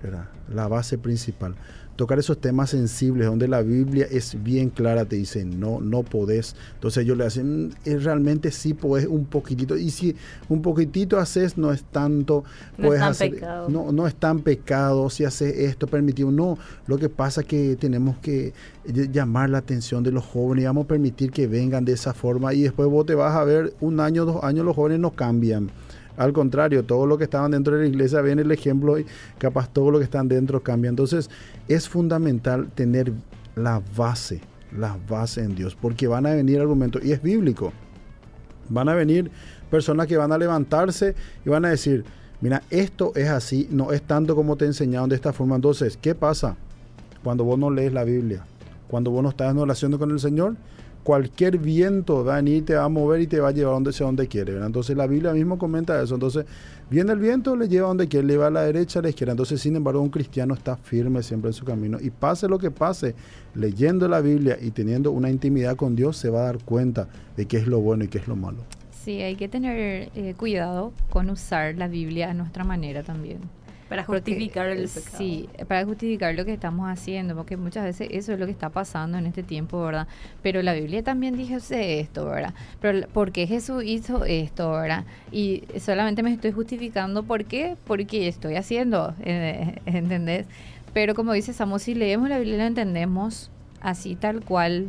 ¿verdad? 0.01 0.29
la 0.55 0.69
base 0.69 0.99
principal 0.99 1.57
tocar 1.97 2.19
esos 2.19 2.41
temas 2.41 2.71
sensibles 2.71 3.27
donde 3.27 3.49
la 3.49 3.63
Biblia 3.63 4.07
es 4.11 4.43
bien 4.43 4.71
clara, 4.71 5.05
te 5.05 5.17
dice 5.17 5.45
no, 5.45 5.81
no 5.81 6.03
podés. 6.03 6.57
Entonces 6.75 7.07
yo 7.07 7.15
le 7.15 7.25
hacen, 7.25 7.69
mm, 7.69 7.73
realmente 8.01 8.51
sí 8.51 8.75
podés 8.75 9.07
un 9.07 9.25
poquitito. 9.27 9.77
Y 9.77 9.91
si 9.91 10.17
un 10.49 10.63
poquitito 10.63 11.19
haces, 11.19 11.57
no 11.57 11.73
es 11.73 11.85
tanto, 11.85 12.45
no 12.79 12.89
puedes 12.89 13.01
es 13.01 13.05
tan 13.05 13.11
hacer, 13.11 13.31
pecado. 13.31 13.69
no, 13.69 13.93
no 13.93 14.07
es 14.07 14.15
tan 14.15 14.41
pecado, 14.41 15.09
si 15.11 15.25
haces 15.25 15.57
esto 15.57 15.87
permitido. 15.87 16.31
No, 16.31 16.59
lo 16.87 16.99
que 16.99 17.09
pasa 17.09 17.43
es 17.43 17.47
que 17.47 17.77
tenemos 17.77 18.19
que 18.19 18.53
llamar 18.85 19.51
la 19.51 19.59
atención 19.59 20.03
de 20.03 20.13
los 20.13 20.25
jóvenes 20.25 20.65
y 20.65 20.67
vamos 20.67 20.85
a 20.85 20.89
permitir 20.89 21.31
que 21.31 21.47
vengan 21.47 21.85
de 21.85 21.93
esa 21.93 22.13
forma 22.13 22.53
y 22.55 22.63
después 22.63 22.89
vos 22.89 23.07
te 23.07 23.15
vas 23.15 23.35
a 23.35 23.45
ver 23.45 23.75
un 23.81 24.01
año, 24.01 24.25
dos 24.25 24.43
años, 24.43 24.65
los 24.65 24.75
jóvenes 24.75 25.01
no 25.01 25.11
cambian. 25.13 25.71
Al 26.17 26.33
contrario, 26.33 26.85
todo 26.85 27.07
lo 27.07 27.19
que 27.19 27.25
estaban 27.25 27.51
dentro 27.51 27.77
de 27.77 27.83
la 27.83 27.89
iglesia 27.89 28.21
ven 28.21 28.39
el 28.39 28.51
ejemplo 28.53 28.99
y 28.99 29.07
capaz 29.39 29.69
todo 29.73 29.91
lo 29.91 29.99
que 29.99 30.05
están 30.05 30.29
dentro 30.29 30.63
cambia. 30.63 30.89
Entonces 30.89 31.29
es 31.69 31.89
fundamental 31.89 32.69
tener 32.75 33.13
la 33.57 33.83
base, 33.97 34.41
la 34.77 34.97
base 35.09 35.43
en 35.43 35.55
Dios, 35.55 35.77
porque 35.81 36.07
van 36.07 36.27
a 36.27 36.35
venir 36.35 36.61
argumentos, 36.61 37.05
y 37.05 37.13
es 37.13 37.23
bíblico, 37.23 37.73
van 38.69 38.89
a 38.89 38.95
venir 38.95 39.31
personas 39.71 40.07
que 40.07 40.17
van 40.17 40.33
a 40.33 40.39
levantarse 40.39 41.15
y 41.45 41.49
van 41.49 41.65
a 41.65 41.71
decir, 41.71 42.05
mira, 42.41 42.63
esto 42.71 43.13
es 43.15 43.29
así, 43.29 43.69
no 43.71 43.93
es 43.93 44.03
tanto 44.03 44.37
como 44.37 44.57
te 44.57 44.67
enseñaron 44.67 45.09
de 45.09 45.17
esta 45.17 45.33
forma. 45.33 45.57
Entonces, 45.57 45.99
¿qué 46.01 46.15
pasa 46.15 46.57
cuando 47.23 47.45
vos 47.45 47.59
no 47.59 47.71
lees 47.71 47.93
la 47.93 48.05
Biblia? 48.05 48.45
Cuando 48.89 49.11
vos 49.11 49.23
no 49.23 49.31
estás 49.31 49.51
en 49.51 49.59
oración 49.59 49.97
con 49.99 50.11
el 50.11 50.21
Señor, 50.21 50.57
cualquier 51.05 51.59
viento 51.59 52.25
venir, 52.25 52.65
te 52.65 52.75
va 52.75 52.85
a 52.85 52.89
mover 52.89 53.21
y 53.21 53.27
te 53.27 53.39
va 53.39 53.49
a 53.49 53.53
llevar 53.53 53.75
donde 53.75 53.93
sea 53.93 54.07
donde 54.07 54.27
quiere. 54.27 54.57
Entonces 54.57 54.97
la 54.97 55.07
Biblia 55.07 55.33
mismo 55.33 55.59
comenta 55.59 56.03
eso. 56.03 56.15
Entonces 56.15 56.47
viene 56.91 57.13
el 57.13 57.19
viento, 57.19 57.55
le 57.55 57.69
lleva 57.69 57.89
donde 57.89 58.09
quiere, 58.09 58.27
le 58.27 58.37
va 58.39 58.49
a 58.49 58.51
la 58.51 58.63
derecha, 58.63 58.99
a 58.99 59.03
la 59.03 59.11
izquierda. 59.11 59.33
Entonces, 59.33 59.61
sin 59.61 59.77
embargo, 59.77 60.01
un 60.01 60.09
cristiano 60.09 60.55
está 60.55 60.77
firme 60.77 61.23
siempre 61.23 61.51
en 61.51 61.53
su 61.53 61.65
camino. 61.65 61.99
Y 62.01 62.11
pase 62.11 62.49
lo 62.49 62.59
que 62.59 62.71
pase, 62.71 63.15
leyendo 63.55 64.09
la 64.09 64.21
Biblia 64.21 64.59
y 64.61 64.71
teniendo 64.71 65.11
una 65.11 65.31
intimidad 65.31 65.77
con 65.77 65.95
Dios, 65.95 66.17
se 66.17 66.31
va 66.31 66.41
a 66.41 66.45
dar 66.45 66.65
cuenta 66.65 67.07
de 67.37 67.47
qué 67.47 67.59
es 67.59 67.67
lo 67.67 67.81
bueno 67.81 68.05
y 68.05 68.09
qué 68.09 68.19
es 68.19 68.27
lo 68.27 68.35
malo. 68.35 68.59
Sí, 69.05 69.21
hay 69.21 69.37
que 69.37 69.49
tener 69.49 70.09
eh, 70.15 70.35
cuidado 70.39 70.93
con 71.11 71.29
usar 71.29 71.77
la 71.77 71.89
Biblia 71.89 72.31
a 72.31 72.35
nuestra 72.35 72.65
manera 72.65 73.03
también. 73.03 73.41
Para 73.97 74.05
justificar 74.05 74.69
porque, 74.69 74.83
el 74.83 74.89
pecado. 74.89 75.19
Sí, 75.19 75.49
para 75.69 75.85
justificar 75.85 76.35
lo 76.35 76.45
que 76.45 76.53
estamos 76.53 76.89
haciendo, 76.89 77.35
porque 77.35 77.57
muchas 77.57 77.85
veces 77.85 78.09
eso 78.11 78.33
es 78.33 78.39
lo 78.41 78.47
que 78.47 78.53
está 78.53 78.71
pasando 78.71 79.19
en 79.19 79.27
este 79.27 79.43
tiempo, 79.43 79.83
¿verdad? 79.83 80.07
Pero 80.43 80.63
la 80.63 80.75
Biblia 80.75 81.03
también 81.03 81.37
dice 81.37 82.01
esto, 82.01 82.27
¿verdad? 82.27 82.55
Pero 82.81 83.07
¿por 83.09 83.33
qué 83.33 83.47
Jesús 83.47 83.85
hizo 83.85 84.25
esto, 84.25 84.73
¿verdad? 84.73 85.05
Y 85.31 85.65
solamente 85.79 86.23
me 86.23 86.33
estoy 86.33 86.53
justificando, 86.53 87.23
¿por 87.23 87.45
qué? 87.45 87.77
Porque 87.87 88.29
estoy 88.29 88.57
haciendo, 88.57 89.15
eh, 89.23 89.81
¿entendés? 89.87 90.47
Pero 90.93 91.15
como 91.15 91.33
dice 91.33 91.53
Samuel, 91.53 91.81
si 91.81 91.95
leemos 91.95 92.29
la 92.29 92.39
Biblia 92.39 92.59
la 92.59 92.67
entendemos 92.67 93.51
así 93.81 94.15
tal 94.15 94.43
cual 94.43 94.89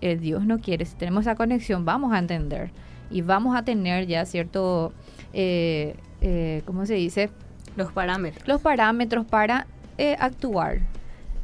eh, 0.00 0.16
Dios 0.16 0.44
no 0.44 0.58
quiere, 0.58 0.84
si 0.84 0.94
tenemos 0.94 1.22
esa 1.22 1.34
conexión, 1.34 1.84
vamos 1.84 2.12
a 2.12 2.18
entender 2.18 2.70
y 3.10 3.22
vamos 3.22 3.56
a 3.56 3.64
tener 3.64 4.06
ya 4.06 4.24
cierto, 4.26 4.92
eh, 5.32 5.96
eh, 6.20 6.62
¿cómo 6.66 6.86
se 6.86 6.94
dice? 6.94 7.30
Los 7.78 7.92
parámetros. 7.92 8.46
Los 8.48 8.60
parámetros 8.60 9.24
para 9.24 9.66
eh, 9.98 10.16
actuar. 10.18 10.80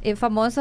El 0.03 0.17
famoso, 0.17 0.61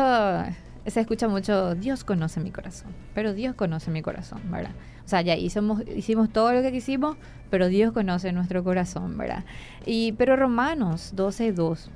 se 0.86 1.00
escucha 1.00 1.28
mucho, 1.28 1.74
Dios 1.76 2.04
conoce 2.04 2.40
mi 2.40 2.52
corazón, 2.52 2.92
pero 3.14 3.34
Dios 3.34 3.56
conoce 3.56 3.90
mi 3.90 4.02
corazón, 4.02 4.40
¿verdad? 4.52 4.72
O 5.04 5.10
sea, 5.10 5.22
ya 5.22 5.36
hicimos, 5.36 5.82
hicimos 5.88 6.32
todo 6.32 6.54
lo 6.54 6.62
que 6.62 6.72
quisimos, 6.72 7.18
pero 7.50 7.68
Dios 7.68 7.92
conoce 7.92 8.32
nuestro 8.32 8.64
corazón, 8.64 9.18
¿verdad? 9.18 9.44
Y, 9.86 10.14
pero 10.14 10.36
Romanos 10.36 11.14
12.2 11.16 11.90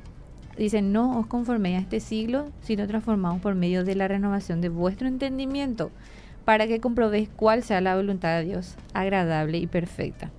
dice, 0.58 0.82
no 0.82 1.20
os 1.20 1.28
conforméis 1.28 1.78
a 1.78 1.82
este 1.82 2.00
siglo, 2.00 2.48
sino 2.62 2.88
transformaos 2.88 3.40
por 3.40 3.54
medio 3.54 3.84
de 3.86 3.94
la 3.94 4.08
renovación 4.08 4.60
de 4.60 4.70
vuestro 4.70 5.08
entendimiento, 5.08 5.92
para 6.46 6.66
que 6.66 6.80
comprobéis 6.80 7.30
cuál 7.30 7.62
sea 7.62 7.80
la 7.80 7.96
voluntad 7.96 8.40
de 8.40 8.46
Dios, 8.46 8.76
agradable 8.94 9.60
y 9.60 9.68
perfecta. 9.68 10.32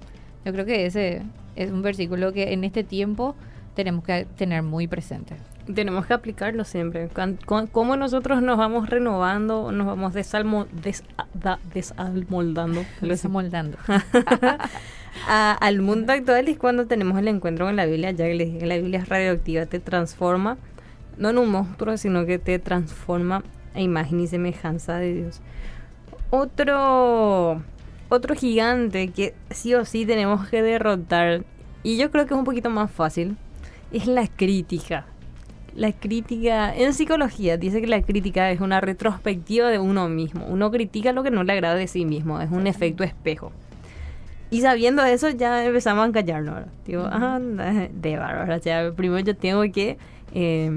Yo 0.45 0.53
creo 0.53 0.67
que 0.67 0.87
ese 0.87 1.23
es 1.59 1.73
un 1.73 1.83
versículo 1.83 2.33
que 2.33 2.53
en 2.53 2.63
este 2.63 2.85
tiempo 2.85 3.35
tenemos 3.75 4.05
que 4.05 4.27
tener 4.37 4.63
muy 4.63 4.87
presente. 4.87 5.35
Tenemos 5.75 6.07
que 6.07 6.15
aplicarlo 6.15 6.65
siempre. 6.65 7.11
Cómo 7.47 7.97
nosotros 7.97 8.41
nos 8.43 8.57
vamos 8.57 8.89
renovando, 8.89 9.71
nos 9.73 9.87
vamos 9.87 10.15
desalmo, 10.15 10.67
des, 10.83 11.03
da, 11.35 11.59
desalmoldando. 11.75 12.85
Desamoldando. 13.03 13.77
a, 15.29 15.53
al 15.53 15.83
mundo 15.83 16.13
actual 16.13 16.49
es 16.49 16.59
cuando 16.59 16.87
tenemos 16.87 17.19
el 17.19 17.29
encuentro 17.29 17.67
con 17.67 17.77
la 17.77 17.87
Biblia, 17.87 18.13
ya 18.13 18.27
que 18.27 18.35
les 18.35 18.53
dije, 18.53 18.67
la 18.67 18.77
Biblia 18.77 19.01
es 19.01 19.09
radioactiva, 19.09 19.67
te 19.67 19.81
transforma, 19.81 20.57
no 21.19 21.31
en 21.31 21.39
un 21.39 21.51
monstruo, 21.51 21.97
sino 21.97 22.25
que 22.25 22.39
te 22.39 22.59
transforma 22.59 23.43
a 23.75 23.81
imagen 23.81 24.21
y 24.21 24.29
semejanza 24.29 24.97
de 24.97 25.15
Dios. 25.15 25.41
Otro 26.31 27.63
otro 28.09 28.35
gigante 28.35 29.09
que 29.09 29.35
sí 29.51 29.75
o 29.75 29.85
sí 29.85 30.07
tenemos 30.07 30.49
que 30.49 30.63
derrotar, 30.63 31.45
y 31.83 31.97
yo 31.97 32.11
creo 32.11 32.27
que 32.27 32.35
es 32.35 32.39
un 32.39 32.45
poquito 32.45 32.71
más 32.71 32.91
fácil, 32.91 33.37
es 33.93 34.07
la 34.07 34.27
crítica. 34.27 35.07
La 35.75 35.93
crítica, 35.93 36.75
en 36.75 36.93
psicología, 36.93 37.57
dice 37.57 37.81
que 37.81 37.87
la 37.87 38.03
crítica 38.03 38.51
es 38.51 38.61
una 38.61 38.81
retrospectiva 38.81 39.69
de 39.69 39.79
uno 39.79 40.09
mismo. 40.09 40.45
Uno 40.47 40.71
critica 40.71 41.13
lo 41.13 41.23
que 41.23 41.31
no 41.31 41.45
le 41.45 41.53
agrada 41.53 41.77
de 41.77 41.87
sí 41.87 42.05
mismo, 42.05 42.41
es 42.41 42.51
un 42.51 42.67
efecto 42.67 43.05
espejo. 43.05 43.53
Y 44.51 44.63
sabiendo 44.63 45.05
eso, 45.05 45.29
ya 45.29 45.65
empezamos 45.65 46.09
a 46.09 46.13
callarnos. 46.13 46.55
¿verdad? 46.55 46.73
Digo, 46.87 47.03
ah, 47.11 47.39
de 47.39 48.17
bárbaro. 48.17 48.57
O 48.57 48.61
sea, 48.61 48.93
primero 48.93 49.21
yo 49.21 49.37
tengo 49.37 49.63
que 49.71 49.99
eh, 50.35 50.71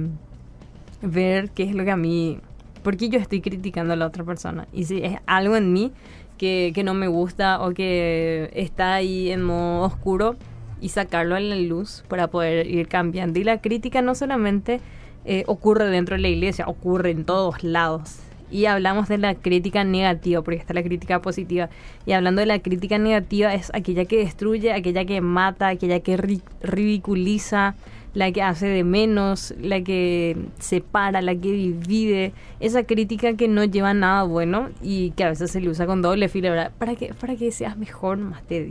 ver 1.01 1.49
qué 1.51 1.63
es 1.63 1.75
lo 1.75 1.83
que 1.85 1.91
a 1.91 1.97
mí. 1.97 2.39
¿Por 2.83 2.97
qué 2.97 3.09
yo 3.09 3.19
estoy 3.19 3.41
criticando 3.41 3.93
a 3.93 3.95
la 3.95 4.07
otra 4.07 4.23
persona? 4.23 4.67
Y 4.73 4.85
si 4.85 5.03
es 5.03 5.17
algo 5.25 5.55
en 5.55 5.71
mí 5.73 5.91
que, 6.37 6.71
que, 6.73 6.83
no 6.83 6.93
me 6.93 7.07
gusta 7.07 7.61
o 7.61 7.73
que 7.73 8.49
está 8.53 8.95
ahí 8.95 9.31
en 9.31 9.43
modo 9.43 9.85
oscuro 9.85 10.35
y 10.81 10.89
sacarlo 10.89 11.35
a 11.35 11.39
la 11.39 11.55
luz 11.55 12.03
para 12.07 12.27
poder 12.27 12.67
ir 12.67 12.87
cambiando. 12.87 13.39
Y 13.39 13.43
la 13.43 13.61
crítica 13.61 14.01
no 14.01 14.15
solamente 14.15 14.81
eh, 15.23 15.43
ocurre 15.45 15.87
dentro 15.87 16.15
de 16.15 16.21
la 16.21 16.29
iglesia, 16.29 16.65
ocurre 16.67 17.11
en 17.11 17.23
todos 17.25 17.63
lados. 17.63 18.19
Y 18.49 18.65
hablamos 18.65 19.07
de 19.07 19.17
la 19.17 19.35
crítica 19.35 19.83
negativa, 19.83 20.41
porque 20.41 20.59
está 20.59 20.73
la 20.73 20.83
crítica 20.83 21.21
positiva. 21.21 21.69
Y 22.05 22.11
hablando 22.11 22.41
de 22.41 22.47
la 22.47 22.59
crítica 22.59 22.97
negativa, 22.97 23.53
es 23.53 23.71
aquella 23.73 24.05
que 24.05 24.17
destruye, 24.17 24.73
aquella 24.73 25.05
que 25.05 25.21
mata, 25.21 25.69
aquella 25.69 26.01
que 26.01 26.17
ri 26.17 26.41
ridiculiza, 26.61 27.75
la 28.13 28.31
que 28.31 28.41
hace 28.41 28.67
de 28.67 28.83
menos, 28.83 29.53
la 29.61 29.81
que 29.81 30.35
separa, 30.59 31.21
la 31.21 31.33
que 31.33 31.51
divide, 31.51 32.33
esa 32.59 32.83
crítica 32.83 33.35
que 33.35 33.47
no 33.47 33.63
lleva 33.63 33.93
nada 33.93 34.23
bueno 34.23 34.69
y 34.81 35.11
que 35.11 35.23
a 35.23 35.29
veces 35.29 35.51
se 35.51 35.61
le 35.61 35.69
usa 35.69 35.85
con 35.85 36.01
doble 36.01 36.27
filo, 36.27 36.49
¿verdad? 36.49 36.71
Para 36.77 36.95
que, 36.95 37.13
para 37.13 37.35
que 37.35 37.51
seas 37.51 37.77
mejor, 37.77 38.17
más 38.17 38.43
te. 38.43 38.69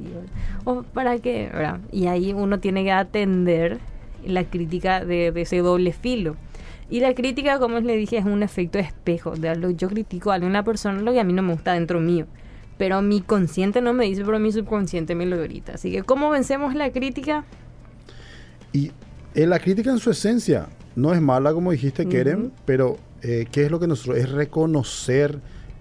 O 0.65 0.83
para 0.83 1.19
que, 1.19 1.49
¿verdad? 1.53 1.81
Y 1.91 2.07
ahí 2.07 2.33
uno 2.35 2.61
tiene 2.61 2.85
que 2.85 2.93
atender 2.93 3.79
la 4.27 4.45
crítica 4.45 5.05
de, 5.05 5.33
ese 5.35 5.59
doble 5.59 5.93
filo. 5.93 6.37
Y 6.91 7.01
la 7.01 7.15
crítica, 7.15 7.59
como 7.59 7.81
les 7.81 7.97
dije, 7.97 8.19
es 8.19 8.25
un 8.25 8.43
efecto 8.43 8.79
espejo. 8.79 9.37
De 9.37 9.49
algo, 9.49 9.71
yo 9.71 9.89
critico 9.89 10.33
a 10.33 10.37
una 10.39 10.65
persona 10.65 11.01
lo 11.01 11.13
que 11.13 11.21
a 11.21 11.25
mí 11.25 11.33
no 11.33 11.43
me 11.43 11.53
gusta 11.53 11.73
dentro 11.73 12.01
mío. 12.01 12.27
Pero 12.77 13.01
mi 13.01 13.21
consciente 13.21 13.81
no 13.81 13.93
me 13.93 14.07
dice, 14.07 14.25
pero 14.25 14.39
mi 14.39 14.51
subconsciente 14.51 15.15
me 15.15 15.25
lo 15.25 15.39
grita. 15.39 15.75
Así 15.75 15.93
que, 15.93 16.03
¿cómo 16.03 16.31
vencemos 16.31 16.75
la 16.75 16.91
crítica? 16.91 17.45
Y 18.73 18.91
eh, 19.35 19.47
la 19.47 19.59
crítica 19.59 19.91
en 19.91 19.99
su 19.99 20.11
esencia 20.11 20.69
no 20.97 21.13
es 21.13 21.21
mala, 21.21 21.53
como 21.53 21.71
dijiste, 21.71 22.03
uh 22.03 22.07
-huh. 22.07 22.11
Keren, 22.11 22.53
pero 22.65 22.97
eh, 23.23 23.47
¿qué 23.51 23.65
es 23.65 23.71
lo 23.71 23.79
que 23.79 23.87
nosotros? 23.87 24.19
Es 24.19 24.31
reconocer. 24.31 25.39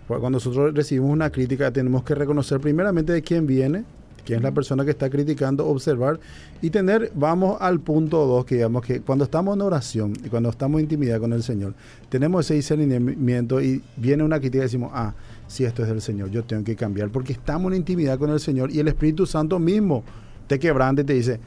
Cuando 0.07 0.31
nosotros 0.31 0.73
recibimos 0.73 1.11
una 1.11 1.29
crítica, 1.29 1.71
tenemos 1.71 2.03
que 2.03 2.15
reconocer 2.15 2.59
primeramente 2.59 3.13
de 3.13 3.21
quién 3.21 3.45
viene, 3.45 3.83
quién 4.25 4.37
es 4.37 4.43
la 4.43 4.51
persona 4.51 4.83
que 4.83 4.89
está 4.89 5.07
criticando, 5.07 5.67
observar 5.67 6.19
y 6.63 6.71
tener, 6.71 7.11
vamos 7.13 7.57
al 7.61 7.79
punto 7.79 8.25
2, 8.25 8.45
que 8.45 8.55
digamos 8.55 8.83
que 8.83 9.01
cuando 9.01 9.23
estamos 9.25 9.55
en 9.55 9.61
oración 9.61 10.13
y 10.23 10.29
cuando 10.29 10.49
estamos 10.49 10.79
en 10.79 10.85
intimidad 10.85 11.19
con 11.19 11.31
el 11.31 11.43
Señor, 11.43 11.75
tenemos 12.09 12.45
ese 12.45 12.55
discernimiento 12.55 13.61
y 13.61 13.83
viene 13.97 14.23
una 14.23 14.39
crítica 14.39 14.63
y 14.63 14.65
decimos, 14.65 14.91
ah, 14.95 15.13
si 15.47 15.63
esto 15.63 15.83
es 15.83 15.89
del 15.89 16.01
Señor, 16.01 16.31
yo 16.31 16.43
tengo 16.43 16.63
que 16.63 16.75
cambiar 16.75 17.09
porque 17.09 17.33
estamos 17.33 17.71
en 17.71 17.77
intimidad 17.77 18.17
con 18.17 18.31
el 18.31 18.39
Señor 18.39 18.71
y 18.71 18.79
el 18.79 18.87
Espíritu 18.87 19.27
Santo 19.27 19.59
mismo 19.59 20.03
te 20.47 20.57
quebrante 20.57 21.03
y 21.03 21.05
te 21.05 21.13
dice, 21.13 21.39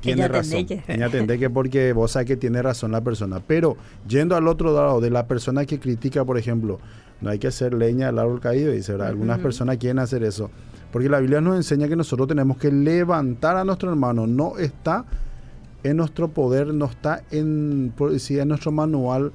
tiene 0.00 0.28
razón. 0.28 0.66
Ella 0.86 1.38
que 1.38 1.50
porque 1.50 1.92
vos 1.92 2.12
sabes 2.12 2.26
que 2.26 2.36
tiene 2.36 2.62
razón 2.62 2.92
la 2.92 3.02
persona. 3.02 3.40
Pero 3.46 3.76
yendo 4.06 4.36
al 4.36 4.48
otro 4.48 4.74
lado 4.74 5.00
de 5.00 5.10
la 5.10 5.26
persona 5.26 5.64
que 5.64 5.78
critica, 5.78 6.24
por 6.24 6.38
ejemplo, 6.38 6.80
no 7.20 7.30
hay 7.30 7.38
que 7.38 7.48
hacer 7.48 7.74
leña 7.74 8.08
al 8.08 8.18
árbol 8.18 8.40
caído, 8.40 8.72
dice, 8.72 8.92
¿verdad? 8.92 9.08
Algunas 9.08 9.38
personas 9.40 9.78
quieren 9.78 9.98
hacer 9.98 10.22
eso. 10.22 10.50
Porque 10.92 11.08
la 11.08 11.20
Biblia 11.20 11.40
nos 11.40 11.56
enseña 11.56 11.88
que 11.88 11.96
nosotros 11.96 12.28
tenemos 12.28 12.56
que 12.56 12.72
levantar 12.72 13.56
a 13.56 13.64
nuestro 13.64 13.90
hermano. 13.90 14.26
No 14.26 14.56
está 14.58 15.04
en 15.82 15.96
nuestro 15.96 16.28
poder, 16.28 16.72
no 16.74 16.86
está 16.86 17.22
en, 17.30 17.92
en 17.98 18.48
nuestro 18.48 18.72
manual 18.72 19.32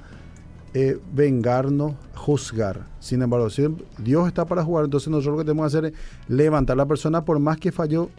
eh, 0.76 0.98
vengarnos, 1.12 1.94
juzgar. 2.14 2.86
Sin 2.98 3.22
embargo, 3.22 3.48
si 3.48 3.64
Dios 3.98 4.26
está 4.26 4.44
para 4.44 4.64
jugar, 4.64 4.86
entonces 4.86 5.08
nosotros 5.08 5.34
lo 5.34 5.38
que 5.38 5.44
tenemos 5.44 5.72
que 5.72 5.78
hacer 5.78 5.92
es 5.92 5.98
levantar 6.28 6.74
a 6.74 6.78
la 6.78 6.86
persona 6.86 7.24
por 7.24 7.38
más 7.38 7.58
que 7.58 7.70
falló, 7.70 8.10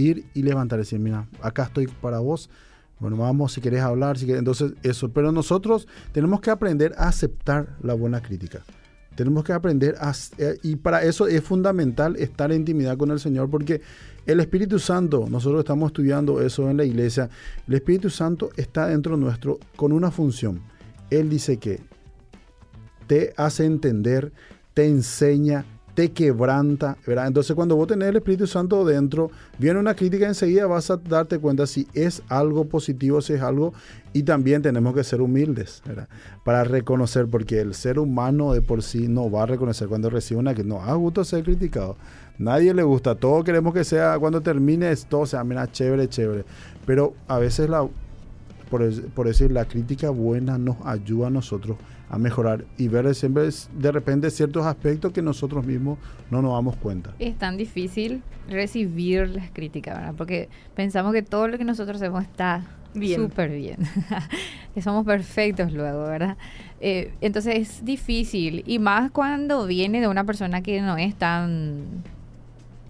ir 0.00 0.24
y 0.34 0.42
levantar, 0.42 0.78
decir, 0.78 0.98
mira, 0.98 1.28
acá 1.42 1.64
estoy 1.64 1.86
para 1.86 2.18
vos. 2.18 2.50
Bueno, 2.98 3.16
vamos 3.16 3.52
si 3.52 3.60
querés 3.60 3.80
hablar, 3.80 4.18
si 4.18 4.30
entonces 4.30 4.72
eso. 4.82 5.10
Pero 5.10 5.32
nosotros 5.32 5.88
tenemos 6.12 6.40
que 6.40 6.50
aprender 6.50 6.94
a 6.98 7.08
aceptar 7.08 7.76
la 7.82 7.94
buena 7.94 8.20
crítica. 8.20 8.62
Tenemos 9.14 9.44
que 9.44 9.52
aprender 9.52 9.96
a, 10.00 10.12
eh, 10.38 10.58
y 10.62 10.76
para 10.76 11.02
eso 11.02 11.26
es 11.26 11.42
fundamental 11.42 12.16
estar 12.16 12.52
en 12.52 12.58
intimidad 12.58 12.96
con 12.96 13.10
el 13.10 13.18
Señor 13.20 13.50
porque 13.50 13.80
el 14.26 14.40
Espíritu 14.40 14.78
Santo, 14.78 15.26
nosotros 15.28 15.60
estamos 15.60 15.88
estudiando 15.88 16.40
eso 16.40 16.70
en 16.70 16.76
la 16.76 16.84
iglesia, 16.84 17.28
el 17.66 17.74
Espíritu 17.74 18.10
Santo 18.10 18.50
está 18.56 18.86
dentro 18.86 19.16
nuestro 19.16 19.58
con 19.76 19.92
una 19.92 20.10
función. 20.10 20.60
Él 21.10 21.28
dice 21.28 21.58
que 21.58 21.80
te 23.06 23.34
hace 23.36 23.64
entender, 23.64 24.32
te 24.72 24.86
enseña, 24.86 25.64
te 25.94 26.12
quebranta, 26.12 26.96
¿verdad? 27.06 27.26
Entonces 27.26 27.54
cuando 27.54 27.76
vos 27.76 27.86
tenés 27.86 28.08
el 28.08 28.16
Espíritu 28.16 28.46
Santo 28.46 28.84
dentro, 28.84 29.30
viene 29.58 29.78
una 29.78 29.94
crítica 29.94 30.26
enseguida 30.26 30.66
vas 30.66 30.90
a 30.90 30.96
darte 30.96 31.38
cuenta 31.38 31.66
si 31.66 31.86
es 31.94 32.22
algo 32.28 32.66
positivo, 32.66 33.20
si 33.20 33.34
es 33.34 33.42
algo, 33.42 33.72
y 34.12 34.22
también 34.22 34.62
tenemos 34.62 34.94
que 34.94 35.04
ser 35.04 35.20
humildes. 35.20 35.82
Para 36.44 36.64
reconocer, 36.64 37.26
porque 37.26 37.60
el 37.60 37.74
ser 37.74 37.98
humano 37.98 38.52
de 38.52 38.62
por 38.62 38.82
sí 38.82 39.08
no 39.08 39.30
va 39.30 39.44
a 39.44 39.46
reconocer 39.46 39.88
cuando 39.88 40.10
recibe 40.10 40.40
una 40.40 40.54
que 40.54 40.64
no 40.64 40.82
ha 40.82 40.94
gusto 40.94 41.24
ser 41.24 41.44
criticado. 41.44 41.96
Nadie 42.38 42.72
le 42.72 42.82
gusta, 42.82 43.14
todos 43.14 43.44
queremos 43.44 43.74
que 43.74 43.84
sea, 43.84 44.18
cuando 44.18 44.40
termine 44.40 44.90
esto, 44.90 45.26
sea, 45.26 45.44
mira, 45.44 45.70
chévere, 45.70 46.08
chévere. 46.08 46.44
Pero 46.86 47.14
a 47.28 47.38
veces 47.38 47.68
la, 47.68 47.86
por, 48.70 49.02
por 49.10 49.26
decir, 49.26 49.52
la 49.52 49.66
crítica 49.66 50.10
buena 50.10 50.56
nos 50.56 50.76
ayuda 50.84 51.26
a 51.26 51.30
nosotros 51.30 51.76
a 52.10 52.18
mejorar 52.18 52.64
y 52.76 52.88
ver 52.88 53.14
siempre 53.14 53.48
de 53.72 53.92
repente 53.92 54.30
ciertos 54.30 54.66
aspectos 54.66 55.12
que 55.12 55.22
nosotros 55.22 55.64
mismos 55.64 55.98
no 56.30 56.42
nos 56.42 56.52
damos 56.52 56.76
cuenta. 56.76 57.14
Es 57.18 57.38
tan 57.38 57.56
difícil 57.56 58.22
recibir 58.48 59.28
las 59.28 59.50
críticas, 59.50 59.96
¿verdad? 59.96 60.14
Porque 60.16 60.48
pensamos 60.74 61.12
que 61.12 61.22
todo 61.22 61.46
lo 61.46 61.56
que 61.56 61.64
nosotros 61.64 61.96
hacemos 61.96 62.24
está 62.24 62.66
súper 63.16 63.50
bien, 63.50 63.76
que 64.74 64.82
somos 64.82 65.06
perfectos 65.06 65.72
luego, 65.72 66.02
¿verdad? 66.02 66.36
Eh, 66.80 67.12
entonces 67.20 67.56
es 67.56 67.84
difícil 67.84 68.64
y 68.66 68.80
más 68.80 69.12
cuando 69.12 69.66
viene 69.66 70.00
de 70.00 70.08
una 70.08 70.24
persona 70.24 70.62
que 70.62 70.80
no 70.80 70.96
es 70.96 71.14
tan, 71.14 72.02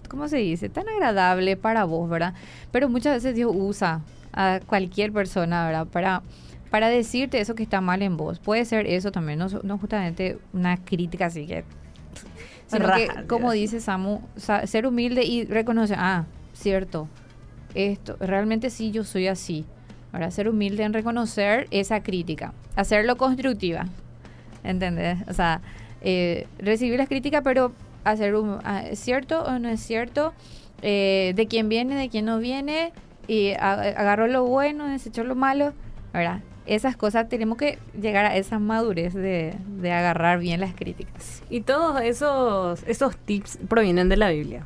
¿cómo 0.09 0.27
se 0.27 0.37
dice? 0.37 0.69
Tan 0.69 0.89
agradable 0.89 1.57
para 1.57 1.83
vos, 1.83 2.09
¿verdad? 2.09 2.33
Pero 2.71 2.89
muchas 2.89 3.15
veces 3.15 3.35
Dios 3.35 3.51
usa 3.53 4.01
a 4.33 4.59
cualquier 4.65 5.11
persona, 5.11 5.65
¿verdad? 5.65 5.87
Para, 5.87 6.23
para 6.71 6.89
decirte 6.89 7.39
eso 7.39 7.53
que 7.53 7.61
está 7.61 7.81
mal 7.81 8.01
en 8.01 8.17
vos. 8.17 8.39
Puede 8.39 8.65
ser 8.65 8.87
eso 8.87 9.11
también, 9.11 9.37
no, 9.37 9.47
no 9.61 9.77
justamente 9.77 10.39
una 10.53 10.77
crítica 10.77 11.27
así 11.27 11.45
que... 11.45 11.63
Sino 12.65 12.87
que, 12.93 13.09
como 13.27 13.51
dice 13.51 13.81
Samu, 13.81 14.21
ser 14.63 14.87
humilde 14.87 15.25
y 15.25 15.43
reconocer, 15.43 15.97
ah, 15.99 16.23
cierto, 16.53 17.09
esto, 17.75 18.15
realmente 18.21 18.69
sí 18.69 18.91
yo 18.91 19.03
soy 19.03 19.27
así. 19.27 19.65
Ahora, 20.13 20.31
ser 20.31 20.47
humilde 20.47 20.83
en 20.83 20.93
reconocer 20.93 21.67
esa 21.71 22.01
crítica, 22.01 22.53
hacerlo 22.77 23.17
constructiva, 23.17 23.87
¿entendés? 24.63 25.17
O 25.27 25.33
sea, 25.33 25.59
eh, 25.99 26.47
recibir 26.59 26.97
las 26.97 27.09
críticas, 27.09 27.41
pero 27.43 27.73
hacer 28.05 28.35
un, 28.35 28.59
ah, 28.63 28.83
¿es 28.89 28.99
cierto 28.99 29.43
o 29.43 29.59
no 29.59 29.67
es 29.67 29.81
cierto? 29.81 30.33
Eh, 30.81 31.33
de 31.35 31.47
quién 31.47 31.67
viene, 31.67 31.95
de 31.95 32.07
quién 32.07 32.23
no 32.23 32.39
viene, 32.39 32.93
y 33.27 33.51
agarró 33.51 34.27
lo 34.27 34.45
bueno, 34.45 34.87
desechó 34.87 35.25
lo 35.25 35.35
malo, 35.35 35.73
¿verdad? 36.13 36.39
Esas 36.65 36.95
cosas 36.95 37.27
tenemos 37.27 37.57
que 37.57 37.79
llegar 37.99 38.25
a 38.25 38.37
esa 38.37 38.59
madurez 38.59 39.13
de, 39.13 39.55
agarrar 39.83 40.39
bien 40.39 40.59
las 40.59 40.73
críticas. 40.73 41.41
Y 41.49 41.61
todos 41.61 42.01
esos, 42.01 42.83
esos 42.87 43.17
tips 43.17 43.57
provienen 43.67 44.09
de 44.09 44.17
la 44.17 44.29
Biblia. 44.29 44.65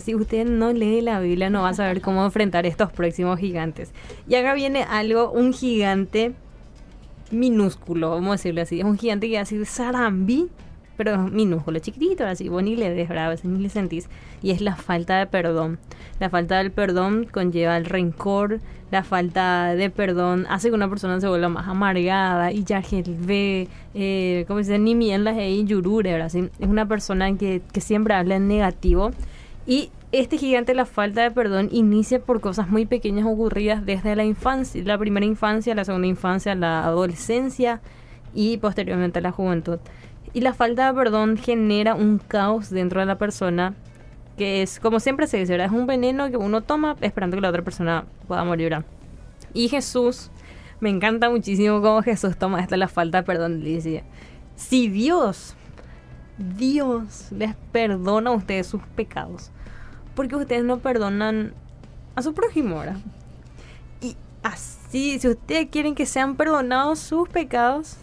Si 0.00 0.14
usted 0.14 0.44
no 0.44 0.72
lee 0.72 1.00
la 1.00 1.20
Biblia, 1.20 1.48
no 1.48 1.62
va 1.62 1.70
a 1.70 1.74
saber 1.74 2.02
cómo 2.02 2.24
enfrentar 2.24 2.66
estos 2.66 2.92
próximos 2.92 3.38
gigantes. 3.38 3.92
Y 4.28 4.34
acá 4.34 4.52
viene 4.52 4.82
algo, 4.82 5.30
un 5.30 5.54
gigante 5.54 6.34
minúsculo, 7.30 8.10
vamos 8.10 8.28
a 8.28 8.32
decirlo 8.32 8.62
así. 8.62 8.80
Es 8.80 8.84
un 8.84 8.98
gigante 8.98 9.28
que 9.28 9.38
así 9.38 9.64
Sarambi 9.64 10.48
pero 11.00 11.16
minúsculo, 11.16 11.78
chiquitito, 11.78 12.26
así, 12.26 12.50
vos 12.50 12.62
ni 12.62 12.76
le 12.76 12.92
ves, 12.92 13.08
¿verdad? 13.08 13.34
Ni 13.42 13.58
le 13.58 13.70
sentís. 13.70 14.10
Y 14.42 14.50
es 14.50 14.60
la 14.60 14.76
falta 14.76 15.18
de 15.18 15.26
perdón. 15.26 15.78
La 16.18 16.28
falta 16.28 16.58
del 16.58 16.72
perdón 16.72 17.26
conlleva 17.32 17.78
el 17.78 17.86
rencor, 17.86 18.60
la 18.90 19.02
falta 19.02 19.74
de 19.74 19.88
perdón 19.88 20.44
hace 20.50 20.68
que 20.68 20.74
una 20.74 20.90
persona 20.90 21.18
se 21.18 21.26
vuelva 21.26 21.48
más 21.48 21.68
amargada 21.68 22.52
y 22.52 22.64
ya 22.64 22.82
ve, 23.06 23.66
eh, 23.94 24.44
como 24.46 24.58
dicen, 24.58 24.84
ni 24.84 24.94
mienlas 24.94 25.38
y 25.38 25.64
yurure, 25.64 26.12
¿verdad? 26.12 26.30
Es 26.36 26.68
una 26.68 26.86
persona 26.86 27.34
que, 27.34 27.62
que 27.72 27.80
siempre 27.80 28.12
habla 28.12 28.36
en 28.36 28.46
negativo. 28.46 29.10
Y 29.66 29.88
este 30.12 30.36
gigante, 30.36 30.74
la 30.74 30.84
falta 30.84 31.22
de 31.22 31.30
perdón, 31.30 31.70
inicia 31.72 32.20
por 32.20 32.42
cosas 32.42 32.68
muy 32.68 32.84
pequeñas 32.84 33.24
ocurridas 33.24 33.86
desde 33.86 34.16
la 34.16 34.24
infancia, 34.26 34.82
la 34.84 34.98
primera 34.98 35.24
infancia, 35.24 35.74
la 35.74 35.86
segunda 35.86 36.08
infancia, 36.08 36.54
la 36.54 36.84
adolescencia 36.84 37.80
y 38.34 38.58
posteriormente 38.58 39.22
la 39.22 39.32
juventud. 39.32 39.78
Y 40.32 40.40
la 40.40 40.54
falta 40.54 40.86
de 40.86 40.94
perdón 40.94 41.36
genera 41.36 41.94
un 41.94 42.18
caos 42.18 42.70
dentro 42.70 43.00
de 43.00 43.06
la 43.06 43.18
persona 43.18 43.74
que 44.36 44.62
es, 44.62 44.80
como 44.80 45.00
siempre 45.00 45.26
se 45.26 45.36
dice, 45.36 45.62
es 45.62 45.70
un 45.70 45.86
veneno 45.86 46.30
que 46.30 46.38
uno 46.38 46.62
toma 46.62 46.96
esperando 47.02 47.36
que 47.36 47.42
la 47.42 47.50
otra 47.50 47.62
persona 47.62 48.06
pueda 48.26 48.42
morir. 48.42 48.84
Y 49.52 49.68
Jesús, 49.68 50.30
me 50.80 50.88
encanta 50.88 51.28
muchísimo 51.28 51.82
cómo 51.82 52.02
Jesús 52.02 52.38
toma 52.38 52.60
esta 52.60 52.78
la 52.78 52.88
falta 52.88 53.18
de 53.18 53.24
perdón. 53.24 53.62
Le 53.62 53.68
dice, 53.68 54.04
si 54.56 54.88
Dios, 54.88 55.56
Dios 56.38 57.30
les 57.32 57.54
perdona 57.70 58.30
a 58.30 58.32
ustedes 58.32 58.66
sus 58.66 58.82
pecados, 58.96 59.50
porque 60.14 60.36
ustedes 60.36 60.64
no 60.64 60.78
perdonan 60.78 61.52
a 62.14 62.22
su 62.22 62.32
prójimo. 62.32 62.82
Y 64.00 64.16
así, 64.42 65.18
si 65.18 65.28
ustedes 65.28 65.68
quieren 65.70 65.94
que 65.94 66.06
sean 66.06 66.36
perdonados 66.36 66.98
sus 66.98 67.28
pecados, 67.28 67.98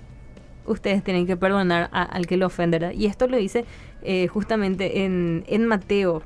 ustedes 0.67 1.03
tienen 1.03 1.25
que 1.25 1.37
perdonar 1.37 1.89
al 1.91 2.27
que 2.27 2.37
lo 2.37 2.47
ofenderá. 2.47 2.93
Y 2.93 3.05
esto 3.05 3.27
lo 3.27 3.37
dice 3.37 3.65
eh, 4.03 4.27
justamente 4.27 5.03
en, 5.03 5.43
en 5.47 5.65
Mateo, 5.65 6.21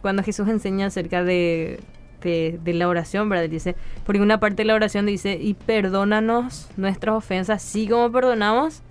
cuando 0.00 0.22
Jesús 0.22 0.48
enseña 0.48 0.86
acerca 0.86 1.22
de, 1.22 1.80
de, 2.20 2.72
la 2.74 2.88
oración, 2.88 3.28
¿verdad? 3.28 3.48
Dice, 3.48 3.76
por 4.04 4.16
una 4.16 4.40
parte 4.40 4.62
de 4.62 4.64
la 4.66 4.74
oración 4.74 5.06
dice, 5.06 5.38
y 5.40 5.54
perdónanos 5.54 6.68
nuestras 6.76 7.14
ofensas, 7.14 7.62
así 7.64 7.88
como 7.88 8.10
perdonamos 8.10 8.82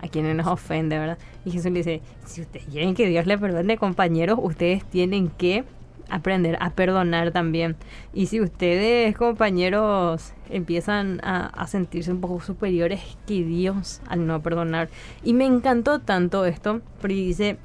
a 0.00 0.08
quienes 0.08 0.36
nos 0.36 0.46
ofenden, 0.46 1.00
¿verdad? 1.00 1.18
Y 1.44 1.50
Jesús 1.50 1.72
le 1.72 1.78
dice, 1.78 2.02
si 2.26 2.42
ustedes 2.42 2.66
quieren 2.66 2.94
que 2.94 3.06
Dios 3.06 3.26
les 3.26 3.40
perdone, 3.40 3.78
compañeros, 3.78 4.38
ustedes 4.42 4.84
tienen 4.84 5.28
que 5.30 5.64
aprender 6.10 6.56
a 6.60 6.70
perdonar 6.70 7.32
también. 7.32 7.76
Y 8.12 8.26
si 8.26 8.40
ustedes, 8.40 9.16
compañeros, 9.16 10.32
empiezan 10.50 11.20
a, 11.22 11.66
sentirse 11.66 12.10
un 12.12 12.20
poco 12.20 12.40
superiores 12.40 13.00
que 13.26 13.44
Dios 13.44 14.00
al 14.08 14.26
no 14.26 14.40
perdonar. 14.42 14.88
Y 15.22 15.34
me 15.34 15.46
encantó 15.46 16.00
tanto 16.00 16.44
esto, 16.44 16.80
porque 17.00 17.14
dice, 17.14 17.58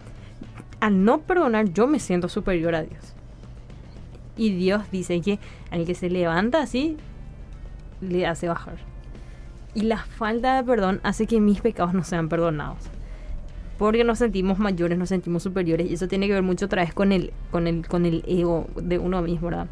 al 0.80 1.04
no 1.06 1.20
perdonar 1.22 1.72
yo 1.72 1.88
me 1.88 2.00
siento 2.00 2.30
superior 2.30 2.76
a 2.76 2.84
Dios. 2.84 3.14
Y 4.36 4.56
Dios 4.56 4.84
dice 4.92 5.22
que 5.22 5.40
al 5.72 5.86
que 5.86 5.96
se 5.96 6.10
levanta 6.10 6.62
así, 6.62 6.98
le 8.02 8.26
hace 8.26 8.48
bajar. 8.48 8.78
Y 9.76 9.84
la 9.84 9.98
falta 9.98 10.56
de 10.56 10.64
perdón 10.64 11.00
hace 11.04 11.26
que 11.26 11.40
mis 11.40 11.62
pecados 11.62 11.94
no 11.94 12.04
sean 12.04 12.30
perdonados 12.30 12.90
porque 13.84 14.06
nos 14.06 14.20
sentimos 14.20 14.60
mayores, 14.60 14.98
nos 14.98 15.10
sentimos 15.10 15.44
superiores 15.44 15.92
y 15.92 15.96
eso 15.96 16.08
tiene 16.08 16.28
que 16.28 16.32
ver 16.32 16.42
mucho 16.42 16.68
otra 16.68 16.86
vez 16.86 16.94
con 16.94 17.12
el, 17.12 17.34
con 17.52 17.68
el, 17.68 17.86
con 17.86 18.06
el 18.06 18.24
ego 18.26 18.66
de 18.82 18.98
uno 18.98 19.22
mismo, 19.22 19.50
¿verdad? 19.50 19.68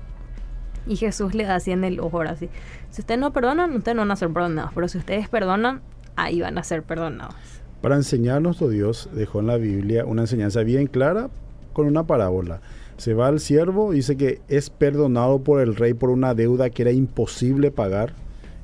Y 0.85 0.97
Jesús 0.97 1.33
le 1.33 1.45
da 1.45 1.55
así 1.55 1.71
en 1.71 1.85
el 1.85 1.97
ojo, 2.01 2.17
ahora 2.17 2.35
sí. 2.35 2.49
Si 2.89 2.99
ustedes 2.99 3.21
no 3.21 3.31
perdonan, 3.31 3.73
ustedes 3.73 3.95
no 3.95 4.01
van 4.01 4.11
a 4.11 4.17
ser 4.17 4.27
perdonados, 4.27 4.71
pero 4.75 4.89
si 4.89 4.97
ustedes 4.97 5.29
perdonan, 5.29 5.79
ahí 6.17 6.41
van 6.41 6.57
a 6.57 6.63
ser 6.65 6.83
perdonados. 6.83 7.35
Para 7.81 7.95
enseñarnos, 7.95 8.61
oh 8.61 8.67
Dios 8.67 9.09
dejó 9.13 9.39
en 9.39 9.47
la 9.47 9.55
Biblia 9.55 10.03
una 10.03 10.23
enseñanza 10.23 10.61
bien 10.63 10.87
clara 10.87 11.29
con 11.71 11.87
una 11.87 12.05
parábola. 12.05 12.59
Se 12.97 13.13
va 13.13 13.29
al 13.29 13.39
siervo, 13.39 13.93
dice 13.93 14.17
que 14.17 14.41
es 14.49 14.69
perdonado 14.69 15.39
por 15.39 15.61
el 15.61 15.73
rey 15.73 15.93
por 15.93 16.09
una 16.09 16.33
deuda 16.35 16.69
que 16.69 16.81
era 16.81 16.91
imposible 16.91 17.71
pagar. 17.71 18.13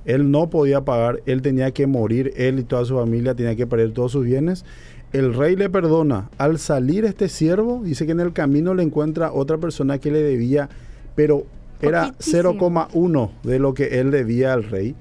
Él 0.03 0.29
no 0.29 0.49
podía 0.49 0.81
pagar, 0.81 1.21
él 1.25 1.41
tenía 1.41 1.71
que 1.71 1.87
morir, 1.87 2.33
él 2.35 2.59
y 2.59 2.63
toda 2.63 2.83
su 2.83 2.95
familia 2.95 3.33
tenía 3.33 3.55
que 3.55 3.67
perder 3.67 3.93
todos 3.93 4.13
sus 4.13 4.25
bienes. 4.25 4.65
El 5.13 5.33
rey 5.33 5.55
le 5.55 5.69
perdona. 5.69 6.29
Al 6.37 6.59
salir 6.59 7.05
este 7.05 7.29
siervo, 7.29 7.81
dice 7.83 8.05
que 8.05 8.11
en 8.11 8.19
el 8.19 8.33
camino 8.33 8.73
le 8.73 8.83
encuentra 8.83 9.31
otra 9.31 9.57
persona 9.57 9.99
que 9.99 10.11
le 10.11 10.21
debía, 10.21 10.69
pero 11.15 11.45
era 11.81 12.13
0,1 12.19 13.31
de 13.43 13.59
lo 13.59 13.73
que 13.73 13.99
él 13.99 14.11
debía 14.11 14.53
al 14.53 14.63
rey. 14.63 14.95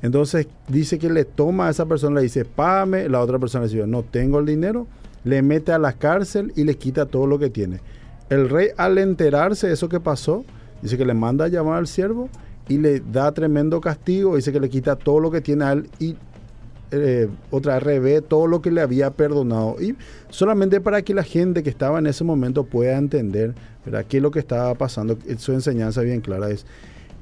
Entonces 0.00 0.46
dice 0.68 0.98
que 0.98 1.10
le 1.10 1.24
toma 1.24 1.66
a 1.66 1.70
esa 1.70 1.86
persona, 1.86 2.16
le 2.16 2.22
dice, 2.22 2.44
págame. 2.44 3.08
La 3.08 3.20
otra 3.20 3.38
persona 3.38 3.64
le 3.64 3.72
dice, 3.72 3.86
no 3.86 4.02
tengo 4.02 4.38
el 4.38 4.46
dinero. 4.46 4.86
Le 5.24 5.42
mete 5.42 5.72
a 5.72 5.78
la 5.78 5.94
cárcel 5.94 6.52
y 6.54 6.64
le 6.64 6.76
quita 6.76 7.06
todo 7.06 7.26
lo 7.26 7.38
que 7.38 7.50
tiene. 7.50 7.80
El 8.30 8.48
rey 8.48 8.68
al 8.76 8.98
enterarse 8.98 9.66
de 9.66 9.72
eso 9.72 9.88
que 9.88 10.00
pasó, 10.00 10.44
dice 10.82 10.96
que 10.96 11.04
le 11.04 11.14
manda 11.14 11.46
a 11.46 11.48
llamar 11.48 11.78
al 11.78 11.88
siervo 11.88 12.28
y 12.68 12.78
le 12.78 13.00
da 13.00 13.32
tremendo 13.32 13.80
castigo. 13.80 14.36
Dice 14.36 14.52
que 14.52 14.60
le 14.60 14.68
quita 14.68 14.94
todo 14.94 15.18
lo 15.18 15.30
que 15.30 15.40
tiene 15.40 15.64
a 15.64 15.72
él 15.72 15.90
y 15.98 16.16
eh, 16.90 17.28
otra 17.50 17.80
revé 17.80 18.22
todo 18.22 18.46
lo 18.46 18.62
que 18.62 18.70
le 18.70 18.80
había 18.80 19.10
perdonado. 19.10 19.76
Y 19.80 19.96
solamente 20.30 20.80
para 20.80 21.02
que 21.02 21.14
la 21.14 21.22
gente 21.22 21.62
que 21.62 21.70
estaba 21.70 21.98
en 21.98 22.06
ese 22.06 22.24
momento 22.24 22.64
pueda 22.64 22.96
entender 22.96 23.54
¿verdad? 23.84 24.06
qué 24.08 24.20
lo 24.20 24.30
que 24.30 24.38
estaba 24.38 24.74
pasando. 24.74 25.18
Su 25.38 25.52
enseñanza 25.52 26.02
bien 26.02 26.20
clara 26.20 26.50
es, 26.50 26.66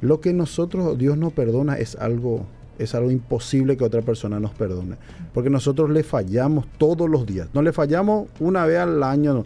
lo 0.01 0.21
que 0.21 0.33
nosotros, 0.33 0.99
Dios 0.99 1.17
nos 1.17 1.33
perdona 1.33 1.79
es 1.79 1.97
algo 1.97 2.47
es 2.79 2.95
algo 2.95 3.11
imposible 3.11 3.77
que 3.77 3.85
otra 3.85 4.03
persona 4.03 4.39
nos 4.39 4.53
perdone. 4.53 4.97
Porque 5.33 5.51
nosotros 5.51 5.91
le 5.91 6.03
fallamos 6.03 6.67
todos 6.79 7.09
los 7.09 7.27
días. 7.27 7.49
No 7.55 7.63
le 7.63 7.73
fallamos 7.73 8.29
una 8.39 8.67
vez 8.67 8.81
al 8.81 9.03
año, 9.03 9.45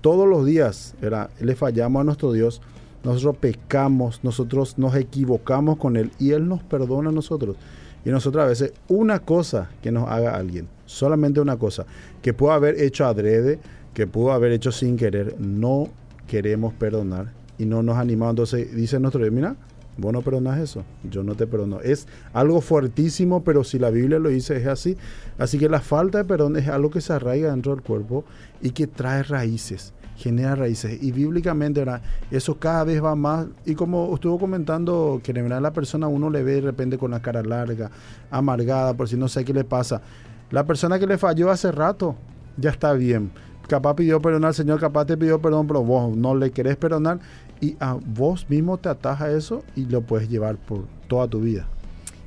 todos 0.00 0.26
los 0.26 0.46
días 0.46 0.94
le 1.40 1.56
fallamos 1.56 2.00
a 2.00 2.04
nuestro 2.04 2.32
Dios. 2.32 2.62
Nosotros 3.04 3.36
pecamos, 3.36 4.20
nosotros 4.22 4.78
nos 4.78 4.94
equivocamos 4.94 5.78
con 5.78 5.96
Él 5.96 6.10
y 6.18 6.32
Él 6.32 6.48
nos 6.48 6.62
perdona 6.62 7.10
a 7.10 7.12
nosotros. 7.12 7.56
Y 8.04 8.10
nosotros 8.10 8.44
a 8.44 8.48
veces 8.48 8.72
una 8.88 9.20
cosa 9.20 9.70
que 9.82 9.92
nos 9.92 10.08
haga 10.08 10.36
alguien, 10.36 10.68
solamente 10.86 11.40
una 11.40 11.56
cosa, 11.56 11.84
que 12.22 12.32
pudo 12.32 12.52
haber 12.52 12.80
hecho 12.80 13.04
adrede, 13.06 13.58
que 13.94 14.06
pudo 14.06 14.32
haber 14.32 14.52
hecho 14.52 14.72
sin 14.72 14.96
querer, 14.96 15.36
no 15.38 15.88
queremos 16.26 16.72
perdonar 16.74 17.32
y 17.58 17.66
no 17.66 17.82
nos 17.82 17.98
animamos. 17.98 18.32
Entonces 18.32 18.74
dice 18.74 18.98
nuestro 18.98 19.20
Dios, 19.20 19.34
mira, 19.34 19.56
vos 19.98 20.12
no 20.12 20.22
perdonas 20.22 20.58
eso, 20.60 20.84
yo 21.10 21.22
no 21.22 21.34
te 21.34 21.46
perdono. 21.46 21.80
Es 21.80 22.06
algo 22.32 22.60
fuertísimo, 22.60 23.44
pero 23.44 23.64
si 23.64 23.78
la 23.78 23.90
Biblia 23.90 24.18
lo 24.18 24.30
dice 24.30 24.56
es 24.56 24.66
así. 24.66 24.96
Así 25.38 25.58
que 25.58 25.68
la 25.68 25.80
falta 25.80 26.18
de 26.18 26.24
perdón 26.24 26.56
es 26.56 26.68
algo 26.68 26.90
que 26.90 27.00
se 27.00 27.12
arraiga 27.12 27.50
dentro 27.50 27.74
del 27.74 27.82
cuerpo 27.82 28.24
y 28.62 28.70
que 28.70 28.86
trae 28.86 29.22
raíces 29.22 29.92
genera 30.20 30.54
raíces. 30.54 31.02
Y 31.02 31.12
bíblicamente, 31.12 31.82
eso 32.30 32.58
cada 32.58 32.84
vez 32.84 33.02
va 33.02 33.14
más. 33.14 33.46
Y 33.64 33.74
como 33.74 34.12
estuvo 34.14 34.38
comentando, 34.38 35.20
que 35.24 35.32
en 35.32 35.62
la 35.62 35.72
persona 35.72 36.06
uno 36.08 36.28
le 36.28 36.42
ve 36.42 36.56
de 36.56 36.60
repente 36.60 36.98
con 36.98 37.10
la 37.10 37.20
cara 37.20 37.42
larga, 37.42 37.90
amargada, 38.30 38.94
por 38.94 39.08
si 39.08 39.16
no 39.16 39.28
sé 39.28 39.44
qué 39.44 39.54
le 39.54 39.64
pasa. 39.64 40.02
La 40.50 40.64
persona 40.66 40.98
que 40.98 41.06
le 41.06 41.16
falló 41.16 41.50
hace 41.50 41.72
rato, 41.72 42.16
ya 42.56 42.70
está 42.70 42.92
bien. 42.92 43.30
Capaz 43.66 43.94
pidió 43.94 44.20
perdón 44.20 44.44
al 44.44 44.54
Señor, 44.54 44.78
capaz 44.78 45.06
te 45.06 45.16
pidió 45.16 45.40
perdón, 45.40 45.66
pero 45.66 45.82
vos 45.82 46.14
no 46.14 46.34
le 46.34 46.50
querés 46.50 46.76
perdonar. 46.76 47.20
Y 47.60 47.76
a 47.80 47.94
vos 47.94 48.48
mismo 48.50 48.76
te 48.76 48.88
ataja 48.88 49.30
eso 49.30 49.62
y 49.74 49.86
lo 49.86 50.02
puedes 50.02 50.28
llevar 50.28 50.56
por 50.56 50.84
toda 51.08 51.28
tu 51.28 51.40
vida. 51.40 51.66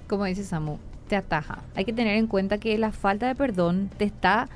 Como 0.07 0.25
dice 0.25 0.43
Samu, 0.43 0.77
te 1.07 1.15
ataja. 1.15 1.59
Hay 1.75 1.85
que 1.85 1.93
tener 1.93 2.17
en 2.17 2.27
cuenta 2.27 2.57
que 2.57 2.77
la 2.77 2.91
falta 2.91 3.27
de 3.27 3.35
perdón 3.35 3.89
te 3.97 4.05
está 4.05 4.47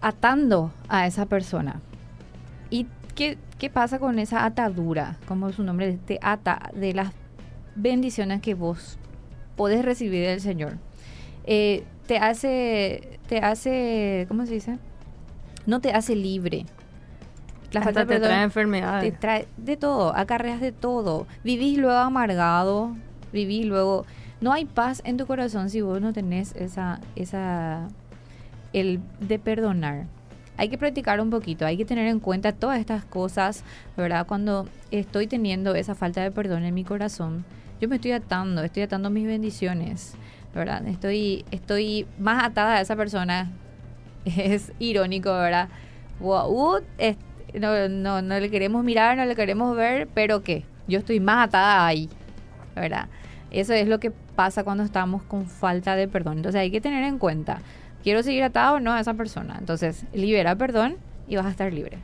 atando 0.00 0.72
a 0.88 1.06
esa 1.06 1.26
persona. 1.26 1.80
¿Y 2.70 2.86
qué, 3.14 3.38
pasa 3.72 3.98
con 3.98 4.18
esa 4.18 4.44
atadura? 4.44 5.16
Como 5.26 5.52
su 5.52 5.62
nombre 5.62 5.98
te 6.06 6.18
ata 6.22 6.70
de 6.74 6.94
las 6.94 7.12
bendiciones 7.74 8.40
que 8.40 8.54
vos 8.54 8.98
podés 9.56 9.84
recibir 9.84 10.26
del 10.26 10.40
Señor. 10.40 10.78
Eh, 11.44 11.84
te 12.06 12.18
hace, 12.18 13.18
te 13.28 13.38
hace, 13.38 14.26
¿cómo 14.28 14.46
se 14.46 14.54
dice? 14.54 14.78
No 15.66 15.80
te 15.80 15.92
hace 15.92 16.14
libre. 16.14 16.66
La 17.72 17.82
falta 17.82 18.04
de 18.04 18.14
te 18.14 18.20
trae 18.20 18.42
enfermedades. 18.42 19.12
Te 19.12 19.18
trae 19.18 19.48
de 19.56 19.76
todo, 19.76 20.14
acarreas 20.14 20.60
de 20.60 20.72
todo. 20.72 21.26
Vivís 21.42 21.78
luego 21.78 21.98
amargado, 21.98 22.94
vivís 23.32 23.66
luego... 23.66 24.06
No 24.38 24.52
hay 24.52 24.66
paz 24.66 25.00
en 25.06 25.16
tu 25.16 25.26
corazón 25.26 25.70
si 25.70 25.80
vos 25.80 26.00
no 26.00 26.12
tenés 26.12 26.54
esa, 26.56 27.00
esa, 27.16 27.88
el 28.74 29.00
de 29.18 29.38
perdonar 29.38 30.04
hay 30.56 30.68
que 30.68 30.78
practicar 30.78 31.20
un 31.20 31.30
poquito, 31.30 31.66
hay 31.66 31.76
que 31.76 31.84
tener 31.84 32.06
en 32.08 32.20
cuenta 32.20 32.52
todas 32.52 32.78
estas 32.78 33.04
cosas, 33.04 33.64
¿verdad? 33.96 34.26
Cuando 34.26 34.68
estoy 34.90 35.26
teniendo 35.26 35.74
esa 35.74 35.94
falta 35.94 36.22
de 36.22 36.30
perdón 36.30 36.64
en 36.64 36.74
mi 36.74 36.84
corazón, 36.84 37.44
yo 37.80 37.88
me 37.88 37.96
estoy 37.96 38.12
atando, 38.12 38.62
estoy 38.62 38.82
atando 38.82 39.10
mis 39.10 39.26
bendiciones, 39.26 40.14
¿verdad? 40.54 40.86
Estoy, 40.86 41.44
estoy 41.50 42.06
más 42.18 42.44
atada 42.44 42.76
a 42.76 42.80
esa 42.80 42.96
persona. 42.96 43.50
Es 44.24 44.72
irónico, 44.80 45.30
¿verdad? 45.30 45.68
No, 46.20 47.88
no, 47.88 48.22
no 48.22 48.40
le 48.40 48.50
queremos 48.50 48.82
mirar, 48.82 49.16
no 49.16 49.24
le 49.24 49.36
queremos 49.36 49.76
ver, 49.76 50.08
pero 50.12 50.42
¿qué? 50.42 50.64
Yo 50.88 50.98
estoy 50.98 51.20
más 51.20 51.46
atada 51.46 51.86
ahí, 51.86 52.08
¿verdad? 52.74 53.08
Eso 53.52 53.72
es 53.72 53.86
lo 53.86 54.00
que 54.00 54.10
pasa 54.10 54.64
cuando 54.64 54.82
estamos 54.82 55.22
con 55.22 55.46
falta 55.46 55.94
de 55.94 56.08
perdón. 56.08 56.38
Entonces 56.38 56.60
hay 56.60 56.70
que 56.70 56.80
tener 56.80 57.04
en 57.04 57.18
cuenta 57.18 57.60
quiero 58.06 58.22
seguir 58.22 58.44
atado 58.44 58.76
o 58.76 58.78
no 58.78 58.92
a 58.92 59.00
esa 59.00 59.14
persona. 59.14 59.56
Entonces, 59.58 60.04
libera 60.14 60.54
perdón 60.54 60.94
y 61.26 61.34
vas 61.34 61.46
a 61.46 61.50
estar 61.50 61.72
libre. 61.72 61.98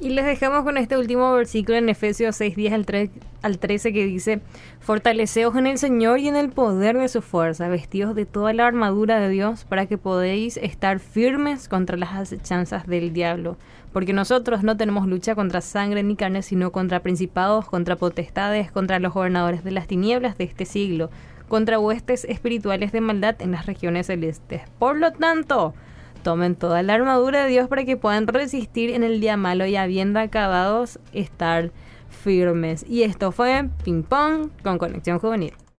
Y 0.00 0.08
les 0.08 0.26
dejamos 0.26 0.64
con 0.64 0.76
este 0.76 0.98
último 0.98 1.32
versículo 1.32 1.78
en 1.78 1.88
Efesios 1.88 2.34
6, 2.34 2.56
10 2.56 2.72
al, 2.72 3.10
al 3.42 3.58
13 3.60 3.92
que 3.92 4.06
dice, 4.06 4.40
Fortaleceos 4.80 5.54
en 5.54 5.68
el 5.68 5.78
Señor 5.78 6.18
y 6.18 6.26
en 6.26 6.34
el 6.34 6.48
poder 6.48 6.98
de 6.98 7.06
su 7.06 7.22
fuerza, 7.22 7.68
vestidos 7.68 8.16
de 8.16 8.26
toda 8.26 8.52
la 8.54 8.66
armadura 8.66 9.20
de 9.20 9.28
Dios 9.28 9.64
para 9.64 9.86
que 9.86 9.98
podéis 9.98 10.56
estar 10.56 10.98
firmes 10.98 11.68
contra 11.68 11.96
las 11.96 12.14
acechanzas 12.14 12.88
del 12.88 13.12
diablo. 13.12 13.56
Porque 13.92 14.12
nosotros 14.12 14.64
no 14.64 14.76
tenemos 14.76 15.06
lucha 15.06 15.36
contra 15.36 15.60
sangre 15.60 16.02
ni 16.02 16.16
carne, 16.16 16.42
sino 16.42 16.72
contra 16.72 16.98
principados, 17.04 17.66
contra 17.66 17.94
potestades, 17.94 18.72
contra 18.72 18.98
los 18.98 19.14
gobernadores 19.14 19.62
de 19.62 19.70
las 19.70 19.86
tinieblas 19.86 20.36
de 20.38 20.44
este 20.44 20.64
siglo 20.64 21.08
contra 21.48 21.78
huestes 21.78 22.24
espirituales 22.24 22.92
de 22.92 23.00
maldad 23.00 23.36
en 23.40 23.52
las 23.52 23.66
regiones 23.66 24.06
celestes. 24.06 24.62
Por 24.78 24.96
lo 24.98 25.12
tanto, 25.12 25.74
tomen 26.22 26.56
toda 26.56 26.82
la 26.82 26.94
armadura 26.94 27.44
de 27.44 27.50
Dios 27.50 27.68
para 27.68 27.84
que 27.84 27.96
puedan 27.96 28.26
resistir 28.26 28.90
en 28.90 29.04
el 29.04 29.20
día 29.20 29.36
malo 29.36 29.66
y 29.66 29.76
habiendo 29.76 30.18
acabados 30.20 30.98
estar 31.12 31.70
firmes. 32.08 32.84
Y 32.88 33.02
esto 33.02 33.32
fue 33.32 33.68
Ping 33.84 34.02
Pong 34.02 34.50
con 34.62 34.78
Conexión 34.78 35.18
Juvenil. 35.18 35.52